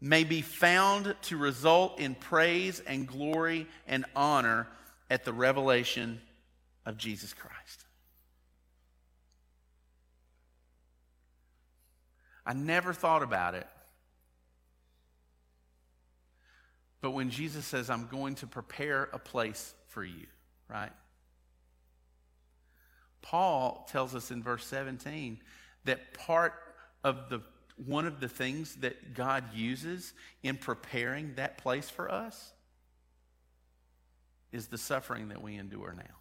may 0.00 0.24
be 0.24 0.42
found 0.42 1.14
to 1.22 1.36
result 1.36 2.00
in 2.00 2.16
praise 2.16 2.80
and 2.80 3.06
glory 3.06 3.68
and 3.86 4.04
honor 4.16 4.66
at 5.08 5.24
the 5.24 5.32
revelation 5.32 6.20
of 6.84 6.96
Jesus 6.98 7.32
Christ. 7.32 7.84
I 12.44 12.52
never 12.52 12.92
thought 12.92 13.22
about 13.22 13.54
it. 13.54 13.68
But 17.00 17.12
when 17.12 17.30
Jesus 17.30 17.64
says, 17.64 17.90
I'm 17.90 18.08
going 18.08 18.34
to 18.36 18.48
prepare 18.48 19.08
a 19.12 19.20
place 19.20 19.72
for 19.86 20.04
you, 20.04 20.26
right? 20.68 20.90
Paul 23.22 23.88
tells 23.90 24.14
us 24.14 24.30
in 24.30 24.42
verse 24.42 24.66
17 24.66 25.40
that 25.84 26.14
part 26.14 26.54
of 27.02 27.28
the 27.30 27.40
one 27.86 28.06
of 28.06 28.20
the 28.20 28.28
things 28.28 28.76
that 28.76 29.14
God 29.14 29.44
uses 29.54 30.12
in 30.42 30.56
preparing 30.56 31.34
that 31.36 31.58
place 31.58 31.88
for 31.88 32.10
us 32.10 32.52
is 34.52 34.66
the 34.66 34.78
suffering 34.78 35.28
that 35.28 35.42
we 35.42 35.56
endure 35.56 35.94
now. 35.96 36.16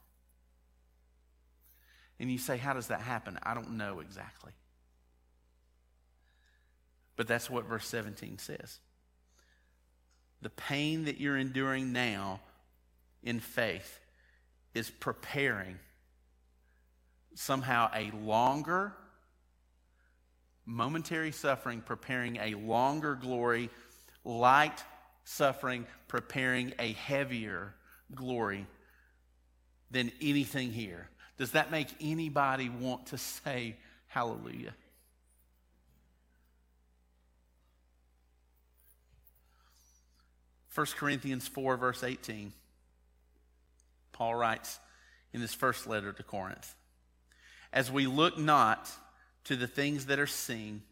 And 2.20 2.32
you 2.32 2.38
say, 2.38 2.58
How 2.58 2.74
does 2.74 2.88
that 2.88 3.02
happen? 3.02 3.38
I 3.44 3.54
don't 3.54 3.78
know 3.78 4.00
exactly. 4.00 4.54
But 7.16 7.28
that's 7.28 7.50
what 7.50 7.66
verse 7.66 7.88
17 7.88 8.38
says. 8.38 8.80
The 10.42 10.50
pain 10.50 11.06
that 11.06 11.20
you're 11.20 11.38
enduring 11.38 11.92
now 11.92 12.40
in 13.22 13.40
faith 13.40 14.00
is 14.74 14.90
preparing 14.90 15.78
somehow 17.36 17.90
a 17.94 18.12
longer, 18.12 18.94
momentary 20.66 21.32
suffering, 21.32 21.82
preparing 21.82 22.38
a 22.38 22.56
longer 22.56 23.16
glory, 23.16 23.70
light 24.24 24.84
suffering, 25.24 25.86
preparing 26.08 26.74
a 26.80 26.94
heavier 26.94 27.74
glory 28.14 28.66
than 29.90 30.12
anything 30.22 30.72
here. 30.72 31.10
Does 31.38 31.52
that 31.52 31.72
make 31.72 31.88
anybody 32.00 32.70
want 32.70 33.08
to 33.08 33.18
say 33.18 33.76
hallelujah? 34.08 34.74
First 40.68 40.96
Corinthians 40.96 41.48
4, 41.50 41.76
verse 41.76 42.04
18. 42.04 42.54
Paul 44.14 44.36
writes 44.36 44.80
in 45.34 45.42
his 45.42 45.54
first 45.54 45.86
letter 45.86 46.14
to 46.14 46.24
Corinth 46.24 46.76
as 47.74 47.92
we 47.92 48.08
look 48.08 48.38
not 48.38 48.90
to 49.46 49.56
the 49.56 49.68
things 49.68 50.08
that 50.08 50.20
are 50.20 50.28
seen, 50.28 50.84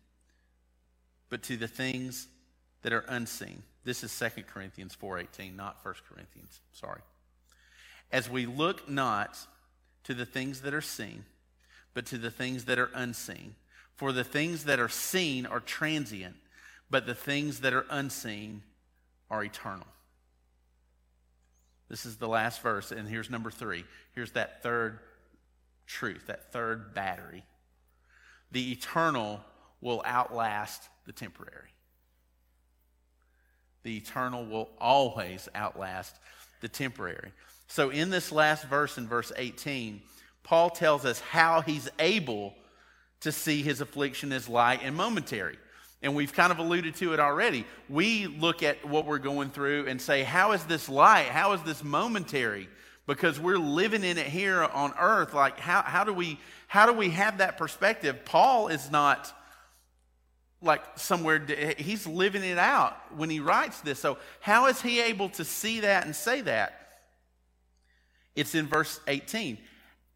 but 1.30 1.44
to 1.44 1.58
the 1.58 1.68
things 1.68 2.28
that 2.82 2.94
are 2.94 3.06
unseen. 3.08 3.63
This 3.84 4.04
is 4.04 4.12
2 4.12 4.48
Corinthians 4.48 4.96
4:18, 4.96 5.56
not 5.56 5.84
1 5.84 6.04
Corinthians. 6.08 6.60
Sorry. 6.72 7.02
As 8.12 8.30
we 8.30 8.46
look 8.46 8.89
not 8.89 9.38
to 10.04 10.13
the 10.13 10.26
things 10.26 10.62
that 10.62 10.74
are 10.74 10.82
seen, 10.82 11.26
but 11.94 12.06
to 12.08 12.18
the 12.18 12.32
things 12.32 12.65
that 12.65 12.80
are 12.80 12.92
unseen. 12.94 13.56
For 13.96 14.12
the 14.12 14.24
things 14.24 14.63
that 14.65 14.80
are 14.80 14.89
seen 14.89 15.46
are 15.46 15.60
transient, 15.60 16.38
but 16.89 17.06
the 17.06 17.15
things 17.15 17.60
that 17.60 17.74
are 17.74 17.86
unseen 17.89 18.63
are 19.30 19.44
eternal. 19.44 19.88
This 21.89 22.06
is 22.06 22.18
the 22.18 22.28
last 22.28 22.62
verse, 22.62 22.92
and 22.92 23.08
here's 23.08 23.30
number 23.30 23.52
three. 23.52 23.86
Here's 24.13 24.32
that 24.32 24.63
third 24.63 25.00
truth, 25.89 26.28
that 26.28 26.54
third 26.54 26.93
battery. 26.93 27.43
The 28.52 28.71
eternal 28.71 29.41
will 29.82 30.02
outlast 30.06 30.88
the 31.06 31.12
temporary. 31.12 31.73
The 33.84 33.97
eternal 33.97 34.45
will 34.45 34.69
always 34.80 35.49
outlast 35.56 36.15
the 36.62 36.67
temporary. 36.67 37.32
So, 37.67 37.89
in 37.89 38.10
this 38.10 38.32
last 38.32 38.65
verse, 38.65 38.97
in 38.97 39.08
verse 39.08 39.32
18, 39.36 40.02
Paul 40.43 40.69
tells 40.69 41.06
us 41.06 41.19
how 41.19 41.62
he's 41.62 41.89
able 41.99 42.54
to 43.21 43.32
see 43.32 43.62
his 43.62 43.82
affliction 43.82 44.32
as 44.32 44.47
light 44.47 44.82
and 44.84 44.95
momentary. 44.95 45.58
And 46.02 46.15
we've 46.15 46.34
kind 46.34 46.52
of 46.52 46.60
alluded 46.60 46.95
to 46.95 47.13
it 47.13 47.19
already. 47.19 47.65
We 47.89 48.28
look 48.28 48.63
at 48.63 48.84
what 48.86 49.06
we're 49.06 49.19
going 49.19 49.49
through 49.49 49.88
and 49.88 50.02
say, 50.02 50.23
How 50.23 50.54
is 50.54 50.63
this 50.65 50.89
light? 50.89 51.28
How 51.28 51.54
is 51.54 51.62
this 51.63 51.84
momentary? 51.84 52.69
Because 53.10 53.39
we're 53.39 53.58
living 53.58 54.04
in 54.04 54.19
it 54.19 54.28
here 54.28 54.63
on 54.63 54.93
earth. 55.00 55.34
Like, 55.34 55.60
how, 55.60 55.82
how, 55.82 56.04
do 56.04 56.13
we, 56.13 56.39
how 56.67 56.86
do 56.86 56.93
we 56.93 57.10
have 57.10 57.39
that 57.39 57.58
perspective? 57.58 58.24
Paul 58.24 58.67
is 58.67 58.91
not 58.91 59.34
like 60.62 60.84
somewhere, 60.95 61.43
he's 61.80 62.06
living 62.06 62.43
it 62.43 62.60
out 62.60 62.95
when 63.17 63.32
he 63.32 63.39
writes 63.39 63.82
this. 63.82 63.98
So, 63.98 64.19
how 64.41 64.67
is 64.67 64.80
he 64.80 65.02
able 65.02 65.30
to 65.30 65.43
see 65.43 65.80
that 65.80 66.06
and 66.06 66.15
say 66.15 66.41
that? 66.41 67.00
It's 68.36 68.54
in 68.54 68.67
verse 68.67 69.00
18. 69.08 69.58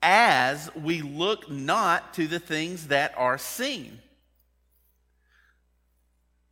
As 0.04 0.70
we 0.76 1.02
look 1.02 1.50
not 1.50 2.14
to 2.14 2.28
the 2.28 2.40
things 2.40 2.88
that 2.88 3.16
are 3.18 3.40
seen. 3.40 3.98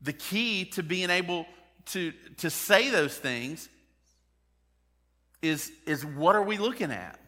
The 0.01 0.13
key 0.13 0.65
to 0.71 0.81
being 0.81 1.11
able 1.11 1.45
to, 1.91 2.13
to 2.37 2.49
say 2.49 2.89
those 2.89 3.15
things 3.15 3.69
is, 5.41 5.71
is 5.85 6.05
what 6.05 6.35
are 6.35 6.43
we 6.43 6.57
looking 6.57 6.91
at? 6.91 7.19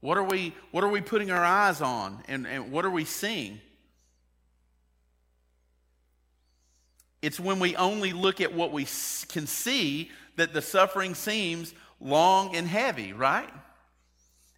What 0.00 0.18
are 0.18 0.24
we, 0.24 0.54
what 0.70 0.84
are 0.84 0.88
we 0.88 1.00
putting 1.00 1.30
our 1.30 1.44
eyes 1.44 1.80
on? 1.80 2.22
And, 2.28 2.46
and 2.46 2.70
what 2.70 2.84
are 2.84 2.90
we 2.90 3.04
seeing? 3.04 3.60
It's 7.22 7.40
when 7.40 7.58
we 7.58 7.74
only 7.74 8.12
look 8.12 8.42
at 8.42 8.52
what 8.52 8.70
we 8.70 8.86
can 9.28 9.46
see 9.46 10.10
that 10.36 10.52
the 10.52 10.60
suffering 10.60 11.14
seems 11.14 11.72
long 12.00 12.54
and 12.54 12.68
heavy, 12.68 13.14
right? 13.14 13.48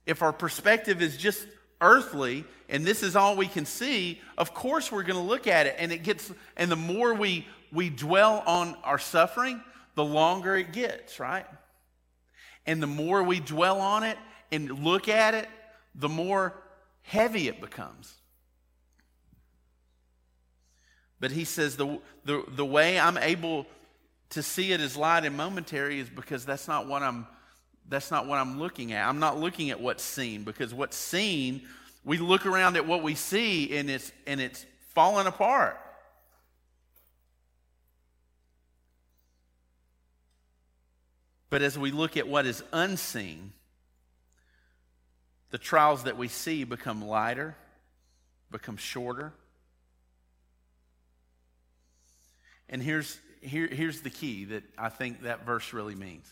If 0.05 0.21
our 0.21 0.33
perspective 0.33 1.01
is 1.01 1.17
just 1.17 1.47
earthly 1.81 2.45
and 2.69 2.85
this 2.85 3.05
is 3.05 3.15
all 3.15 3.37
we 3.37 3.47
can 3.47 3.67
see, 3.67 4.21
of 4.37 4.53
course 4.53 4.91
we're 4.91 5.05
going 5.05 5.15
to 5.15 5.23
look 5.23 5.47
at 5.47 5.67
it 5.67 5.77
and 5.79 5.93
it 5.93 6.03
gets 6.03 6.33
and 6.57 6.71
the 6.71 6.77
more 6.77 7.15
we 7.15 7.47
we 7.73 7.91
dwell 7.91 8.43
on 8.47 8.77
our 8.83 8.99
suffering, 8.99 9.61
the 9.97 10.05
longer 10.05 10.55
it 10.57 10.73
gets, 10.73 11.19
right? 11.19 11.47
And 12.67 12.83
the 12.83 12.87
more 12.87 13.23
we 13.23 13.41
dwell 13.41 13.81
on 13.81 14.05
it 14.05 14.19
and 14.53 14.85
look 14.85 15.09
at 15.09 15.35
it, 15.35 15.49
the 15.95 16.09
more 16.09 16.55
heavy 17.03 17.49
it 17.49 17.61
becomes. 17.61 18.13
But 21.19 21.33
he 21.33 21.45
says 21.45 21.77
the, 21.77 21.99
the, 22.25 22.45
the 22.49 22.65
way 22.65 23.01
I'm 23.01 23.17
able 23.17 23.67
to 24.31 24.43
see 24.43 24.73
it 24.73 24.81
as 24.81 24.97
light 24.97 25.25
and 25.25 25.37
momentary 25.37 25.99
is 25.99 26.09
because 26.09 26.45
that's 26.45 26.69
not 26.69 26.87
what 26.87 27.03
I'm 27.03 27.27
that's 27.89 28.11
not 28.11 28.27
what 28.27 28.39
I'm 28.39 28.59
looking 28.59 28.93
at. 28.93 29.09
I'm 29.09 29.21
not 29.21 29.39
looking 29.39 29.71
at 29.71 29.81
what's 29.81 30.03
seen 30.03 30.43
because 30.43 30.75
what's 30.75 30.97
seen, 30.97 31.63
we 32.05 32.19
look 32.19 32.45
around 32.45 32.77
at 32.77 32.85
what 32.85 33.01
we 33.01 33.15
see 33.15 33.77
and 33.77 33.89
it's 33.89 34.11
and 34.27 34.41
it's 34.41 34.67
falling 34.93 35.29
apart. 35.29 35.79
But 41.57 41.63
as 41.63 41.79
we 41.79 41.91
look 41.91 42.19
at 42.19 42.29
what 42.29 42.45
is 42.45 42.63
unseen, 42.71 43.55
the 45.49 45.57
trials 45.57 46.03
that 46.03 46.19
we 46.19 46.29
see 46.29 46.65
become 46.65 47.03
lighter, 47.03 47.57
become 48.51 48.77
shorter. 48.77 49.33
And 52.69 52.83
here's, 52.83 53.19
here, 53.41 53.69
here's 53.69 54.03
the 54.03 54.11
key 54.11 54.45
that 54.45 54.65
I 54.77 54.91
think 54.91 55.23
that 55.23 55.47
verse 55.47 55.73
really 55.73 55.95
means 55.95 56.31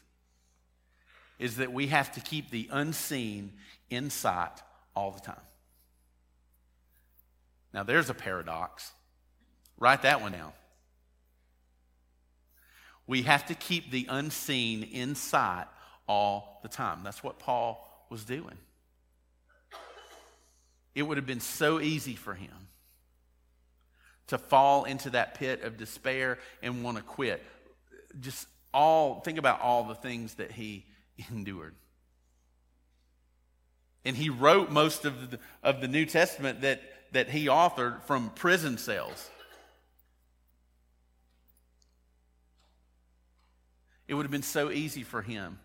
is 1.38 1.56
that 1.56 1.72
we 1.72 1.86
have 1.86 2.12
to 2.16 2.20
keep 2.20 2.50
the 2.50 2.68
unseen 2.70 3.54
in 3.88 4.10
sight 4.10 4.60
all 4.94 5.10
the 5.10 5.20
time. 5.20 5.40
Now, 7.72 7.82
there's 7.82 8.10
a 8.10 8.14
paradox. 8.14 8.92
Write 9.78 10.02
that 10.02 10.20
one 10.20 10.32
down. 10.32 10.52
We 13.06 13.22
have 13.22 13.46
to 13.46 13.54
keep 13.54 13.90
the 13.90 14.06
unseen 14.08 14.82
in 14.82 15.14
sight 15.14 15.66
all 16.08 16.60
the 16.62 16.68
time. 16.68 17.00
That's 17.04 17.22
what 17.22 17.38
Paul 17.38 18.06
was 18.08 18.24
doing. 18.24 18.56
It 20.94 21.02
would 21.02 21.16
have 21.16 21.26
been 21.26 21.40
so 21.40 21.80
easy 21.80 22.14
for 22.14 22.34
him 22.34 22.52
to 24.28 24.38
fall 24.38 24.84
into 24.84 25.10
that 25.10 25.34
pit 25.34 25.62
of 25.62 25.76
despair 25.76 26.38
and 26.62 26.82
want 26.82 26.96
to 26.96 27.02
quit. 27.02 27.42
Just 28.20 28.46
all, 28.72 29.20
think 29.20 29.38
about 29.38 29.60
all 29.60 29.84
the 29.84 29.94
things 29.94 30.34
that 30.34 30.52
he 30.52 30.86
endured. 31.30 31.74
And 34.04 34.16
he 34.16 34.28
wrote 34.30 34.70
most 34.70 35.04
of 35.04 35.30
the, 35.30 35.38
of 35.62 35.80
the 35.80 35.88
New 35.88 36.04
Testament 36.04 36.60
that, 36.60 36.82
that 37.12 37.30
he 37.30 37.46
authored 37.46 38.02
from 38.02 38.30
prison 38.30 38.76
cells. 38.76 39.30
It 44.06 44.14
would 44.14 44.24
have 44.24 44.30
been 44.30 44.42
so 44.42 44.70
easy 44.70 45.02
for 45.02 45.22
him 45.22 45.58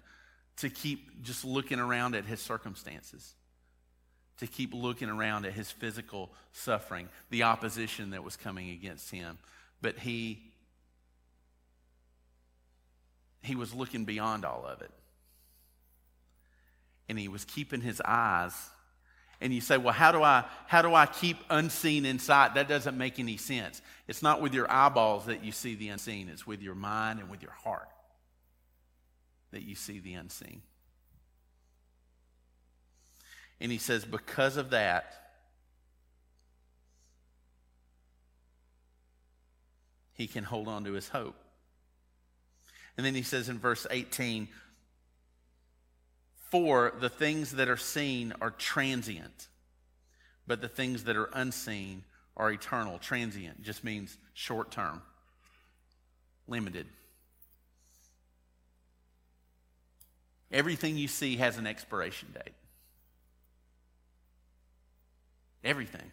to 0.58 0.70
keep 0.70 1.22
just 1.24 1.46
looking 1.46 1.80
around 1.80 2.16
at 2.16 2.26
his 2.26 2.40
circumstances, 2.40 3.34
to 4.40 4.48
keep 4.48 4.74
looking 4.74 5.10
around 5.10 5.46
at 5.46 5.54
his 5.54 5.72
physical 5.72 6.32
suffering, 6.52 7.10
the 7.30 7.44
opposition 7.44 8.12
that 8.12 8.24
was 8.24 8.36
coming 8.36 8.70
against 8.72 9.12
him. 9.12 9.38
But 9.82 9.98
he 9.98 10.44
he 13.42 13.56
was 13.56 13.74
looking 13.74 14.04
beyond 14.04 14.44
all 14.44 14.66
of 14.66 14.82
it. 14.82 14.92
And 17.08 17.18
he 17.18 17.30
was 17.30 17.46
keeping 17.46 17.80
his 17.80 18.02
eyes. 18.04 18.54
And 19.40 19.54
you 19.54 19.62
say, 19.62 19.78
well, 19.78 19.94
how 19.94 20.12
do 20.12 20.22
I 20.22 20.44
how 20.68 20.82
do 20.82 20.94
I 20.94 21.06
keep 21.06 21.38
unseen 21.50 22.06
inside? 22.06 22.56
That 22.56 22.68
doesn't 22.68 22.98
make 22.98 23.18
any 23.18 23.38
sense. 23.38 23.82
It's 24.10 24.22
not 24.22 24.42
with 24.42 24.54
your 24.54 24.70
eyeballs 24.70 25.26
that 25.28 25.44
you 25.44 25.54
see 25.54 25.76
the 25.76 25.88
unseen, 25.88 26.28
it's 26.28 26.46
with 26.46 26.62
your 26.62 26.76
mind 26.76 27.20
and 27.20 27.30
with 27.30 27.42
your 27.42 27.54
heart 27.64 27.88
that 29.52 29.64
you 29.64 29.76
see 29.76 30.00
the 30.00 30.14
unseen. 30.14 30.62
And 33.62 33.72
he 33.72 33.78
says, 33.78 34.06
because 34.06 34.58
of 34.58 34.70
that, 34.70 35.20
he 40.14 40.28
can 40.28 40.43
hold 40.43 40.68
on 40.68 40.84
to 40.86 40.93
his 40.93 41.10
hope. 41.10 41.36
And 42.97 43.06
then 43.06 43.16
he 43.16 43.22
says 43.22 43.50
in 43.50 43.60
verse 43.60 43.88
18, 43.89 44.50
For 46.50 46.93
the 47.00 47.10
things 47.10 47.52
that 47.52 47.70
are 47.70 47.78
seen 47.78 48.34
are 48.41 48.52
transient, 48.52 49.47
but 50.45 50.62
the 50.62 50.68
things 50.68 51.06
that 51.06 51.16
are 51.16 51.30
unseen 51.34 52.04
are 52.36 52.52
eternal. 52.52 52.97
Transient 53.00 53.62
just 53.62 53.84
means 53.84 54.18
short 54.34 54.72
term, 54.72 55.02
limited. 56.47 56.88
Everything 60.52 60.97
you 60.97 61.08
see 61.08 61.38
has 61.38 61.58
an 61.58 61.68
expiration 61.68 62.30
date. 62.34 62.54
Everything. 65.64 66.12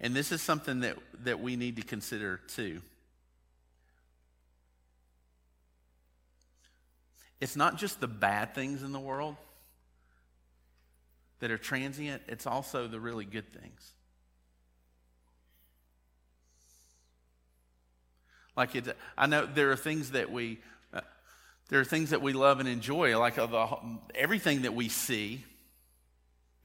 And 0.00 0.14
this 0.14 0.32
is 0.32 0.40
something 0.40 0.80
that, 0.80 0.96
that 1.24 1.40
we 1.40 1.56
need 1.56 1.76
to 1.76 1.82
consider 1.82 2.40
too. 2.48 2.80
It's 7.40 7.56
not 7.56 7.78
just 7.78 8.00
the 8.00 8.06
bad 8.06 8.54
things 8.54 8.82
in 8.82 8.92
the 8.92 9.00
world 9.00 9.36
that 11.40 11.50
are 11.50 11.58
transient, 11.58 12.22
it's 12.28 12.46
also 12.46 12.86
the 12.86 13.00
really 13.00 13.24
good 13.24 13.50
things. 13.52 13.92
Like 18.56 18.74
it, 18.74 18.94
I 19.16 19.26
know 19.26 19.46
there 19.46 19.70
are 19.70 19.76
things 19.76 20.10
that 20.10 20.30
we, 20.30 20.58
there 21.70 21.80
are 21.80 21.84
things 21.84 22.10
that 22.10 22.20
we 22.20 22.32
love 22.32 22.58
and 22.58 22.68
enjoy. 22.68 23.18
Like 23.18 23.38
uh, 23.38 23.76
everything 24.14 24.62
that 24.62 24.74
we 24.74 24.88
see 24.88 25.44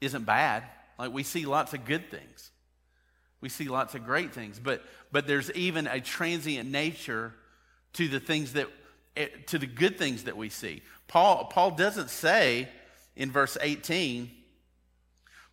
isn't 0.00 0.24
bad. 0.24 0.64
Like 0.98 1.12
we 1.12 1.22
see 1.22 1.46
lots 1.46 1.72
of 1.72 1.84
good 1.84 2.10
things. 2.10 2.50
We 3.40 3.48
see 3.48 3.68
lots 3.68 3.94
of 3.94 4.04
great 4.04 4.34
things, 4.34 4.58
but 4.58 4.82
but 5.12 5.26
there's 5.26 5.52
even 5.52 5.86
a 5.86 6.00
transient 6.00 6.68
nature 6.68 7.32
to 7.92 8.08
the 8.08 8.18
things 8.18 8.54
that 8.54 8.66
eh, 9.16 9.28
to 9.46 9.58
the 9.58 9.66
good 9.66 9.96
things 9.96 10.24
that 10.24 10.36
we 10.36 10.48
see. 10.48 10.82
Paul 11.06 11.44
Paul 11.44 11.70
doesn't 11.72 12.10
say 12.10 12.68
in 13.14 13.30
verse 13.30 13.56
18 13.60 14.30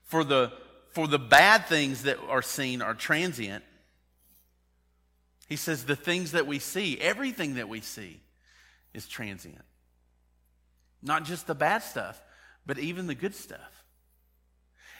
for 0.05 0.23
the 0.23 0.51
for 0.89 1.07
the 1.07 1.19
bad 1.19 1.67
things 1.67 2.03
that 2.03 2.17
are 2.27 2.41
seen 2.41 2.81
are 2.81 2.95
transient. 2.95 3.63
He 5.47 5.57
says 5.57 5.83
the 5.83 5.95
things 5.95 6.31
that 6.31 6.47
we 6.47 6.57
see, 6.57 6.99
everything 6.99 7.55
that 7.55 7.69
we 7.69 7.81
see 7.81 8.21
is 8.93 9.07
transient. 9.07 9.65
Not 11.01 11.25
just 11.25 11.47
the 11.47 11.55
bad 11.55 11.83
stuff, 11.83 12.21
but 12.65 12.79
even 12.79 13.07
the 13.07 13.15
good 13.15 13.35
stuff 13.35 13.83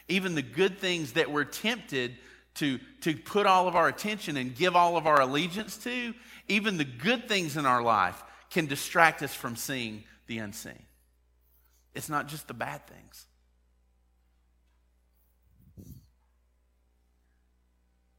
even 0.07 0.35
the 0.35 0.41
good 0.41 0.79
things 0.79 1.13
that 1.13 1.31
we're 1.31 1.43
tempted 1.43 2.17
to, 2.55 2.79
to 3.01 3.15
put 3.15 3.45
all 3.45 3.67
of 3.67 3.75
our 3.75 3.87
attention 3.87 4.37
and 4.37 4.55
give 4.55 4.75
all 4.75 4.97
of 4.97 5.07
our 5.07 5.21
allegiance 5.21 5.77
to, 5.77 6.13
even 6.47 6.77
the 6.77 6.83
good 6.83 7.27
things 7.27 7.57
in 7.57 7.65
our 7.65 7.81
life 7.81 8.21
can 8.49 8.65
distract 8.65 9.23
us 9.23 9.33
from 9.33 9.55
seeing 9.55 10.03
the 10.27 10.37
unseen. 10.37 10.83
It's 11.95 12.09
not 12.09 12.27
just 12.27 12.47
the 12.47 12.53
bad 12.53 12.85
things. 12.87 13.25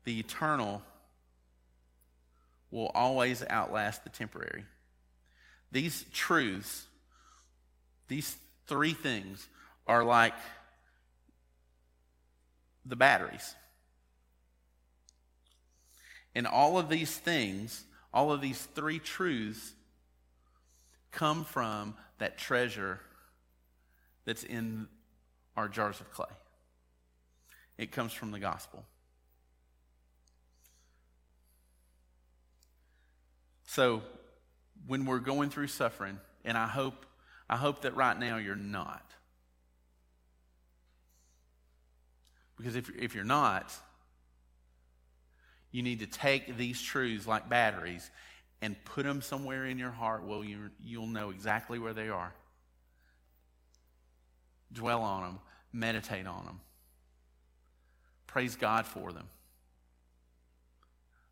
The 0.04 0.18
eternal 0.18 0.82
will 2.70 2.90
always 2.94 3.44
outlast 3.48 4.04
the 4.04 4.10
temporary. 4.10 4.64
These 5.74 6.04
truths, 6.12 6.86
these 8.06 8.36
three 8.68 8.92
things, 8.92 9.48
are 9.88 10.04
like 10.04 10.34
the 12.86 12.94
batteries. 12.94 13.56
And 16.32 16.46
all 16.46 16.78
of 16.78 16.88
these 16.88 17.16
things, 17.16 17.82
all 18.12 18.30
of 18.30 18.40
these 18.40 18.68
three 18.76 19.00
truths, 19.00 19.72
come 21.10 21.44
from 21.44 21.96
that 22.18 22.38
treasure 22.38 23.00
that's 24.24 24.44
in 24.44 24.86
our 25.56 25.66
jars 25.66 26.00
of 26.00 26.08
clay. 26.12 26.30
It 27.78 27.90
comes 27.90 28.12
from 28.12 28.30
the 28.30 28.38
gospel. 28.38 28.84
So, 33.66 34.02
when 34.86 35.06
we're 35.06 35.18
going 35.18 35.50
through 35.50 35.68
suffering, 35.68 36.18
and 36.44 36.58
I 36.58 36.66
hope, 36.66 37.06
I 37.48 37.56
hope 37.56 37.82
that 37.82 37.96
right 37.96 38.18
now 38.18 38.36
you're 38.36 38.56
not. 38.56 39.02
Because 42.56 42.76
if, 42.76 42.90
if 42.96 43.14
you're 43.14 43.24
not, 43.24 43.72
you 45.70 45.82
need 45.82 46.00
to 46.00 46.06
take 46.06 46.56
these 46.56 46.80
truths 46.80 47.26
like 47.26 47.48
batteries 47.48 48.10
and 48.62 48.76
put 48.84 49.04
them 49.04 49.20
somewhere 49.20 49.66
in 49.66 49.78
your 49.78 49.90
heart 49.90 50.24
where 50.24 50.44
you, 50.44 50.70
you'll 50.82 51.06
know 51.06 51.30
exactly 51.30 51.78
where 51.78 51.92
they 51.92 52.08
are. 52.08 52.32
Dwell 54.72 55.02
on 55.02 55.22
them, 55.22 55.38
meditate 55.72 56.26
on 56.26 56.44
them, 56.44 56.60
praise 58.26 58.56
God 58.56 58.86
for 58.86 59.12
them. 59.12 59.26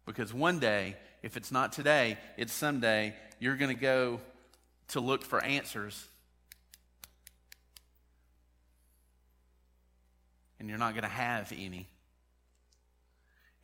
Because 0.07 0.35
one 0.35 0.59
day, 0.59 0.97
if 1.23 1.37
it's 1.37 1.53
not 1.53 1.73
today, 1.73 2.19
it's 2.37 2.53
someday, 2.53 3.15
you're 3.39 3.57
going 3.57 3.75
to 3.75 3.81
go 3.81 4.21
to 4.89 5.01
look 5.01 5.25
for 5.25 5.43
answers 5.43 6.07
and 10.63 10.69
you're 10.69 10.79
not 10.79 10.93
going 10.93 11.03
to 11.03 11.09
have 11.09 11.53
any. 11.53 11.89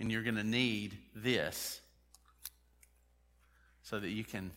And 0.00 0.10
you're 0.10 0.22
going 0.22 0.36
to 0.36 0.44
need 0.44 0.96
this 1.14 1.80
so 3.82 3.98
that 3.98 4.10
you 4.10 4.24
can 4.24 4.50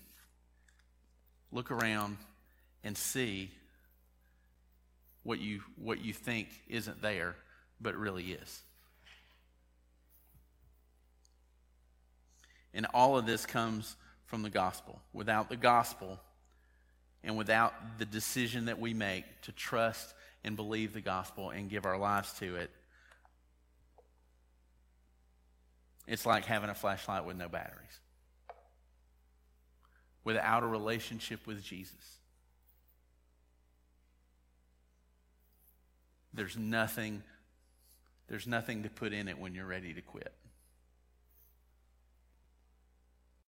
look 1.52 1.70
around 1.72 2.18
and 2.84 2.98
see 2.98 3.52
what 5.24 5.40
you, 5.40 5.62
what 5.76 6.04
you 6.04 6.14
think 6.14 6.48
isn't 6.68 7.02
there, 7.02 7.36
but 7.80 7.96
really 7.96 8.32
is. 8.32 8.62
And 12.74 12.88
all 12.94 13.18
of 13.18 13.26
this 13.26 13.46
comes 13.46 13.96
from 14.26 14.44
the 14.44 14.50
gospel. 14.50 15.02
Without 15.14 15.50
the 15.50 15.58
gospel 15.58 16.20
and 17.24 17.38
without 17.38 17.74
the 18.00 18.06
decision 18.06 18.66
that 18.66 18.80
we 18.80 18.94
make 18.94 19.26
to 19.42 19.52
trust 19.52 20.14
and 20.44 20.56
believe 20.56 20.94
the 20.94 21.02
gospel 21.02 21.50
and 21.50 21.70
give 21.70 21.86
our 21.86 21.98
lives 21.98 22.32
to 22.40 22.56
it, 22.56 22.72
it's 26.08 26.26
like 26.26 26.46
having 26.46 26.70
a 26.70 26.76
flashlight 26.76 27.26
with 27.26 27.38
no 27.38 27.48
batteries. 27.48 28.00
Without 30.24 30.64
a 30.64 30.68
relationship 30.68 31.46
with 31.48 31.64
Jesus, 31.64 32.20
there's 36.34 36.58
nothing 36.58 37.24
there's 38.28 38.48
nothing 38.48 38.84
to 38.84 38.90
put 38.90 39.12
in 39.12 39.28
it 39.28 39.38
when 39.38 39.54
you're 39.54 39.66
ready 39.66 39.94
to 39.94 40.00
quit. 40.00 40.32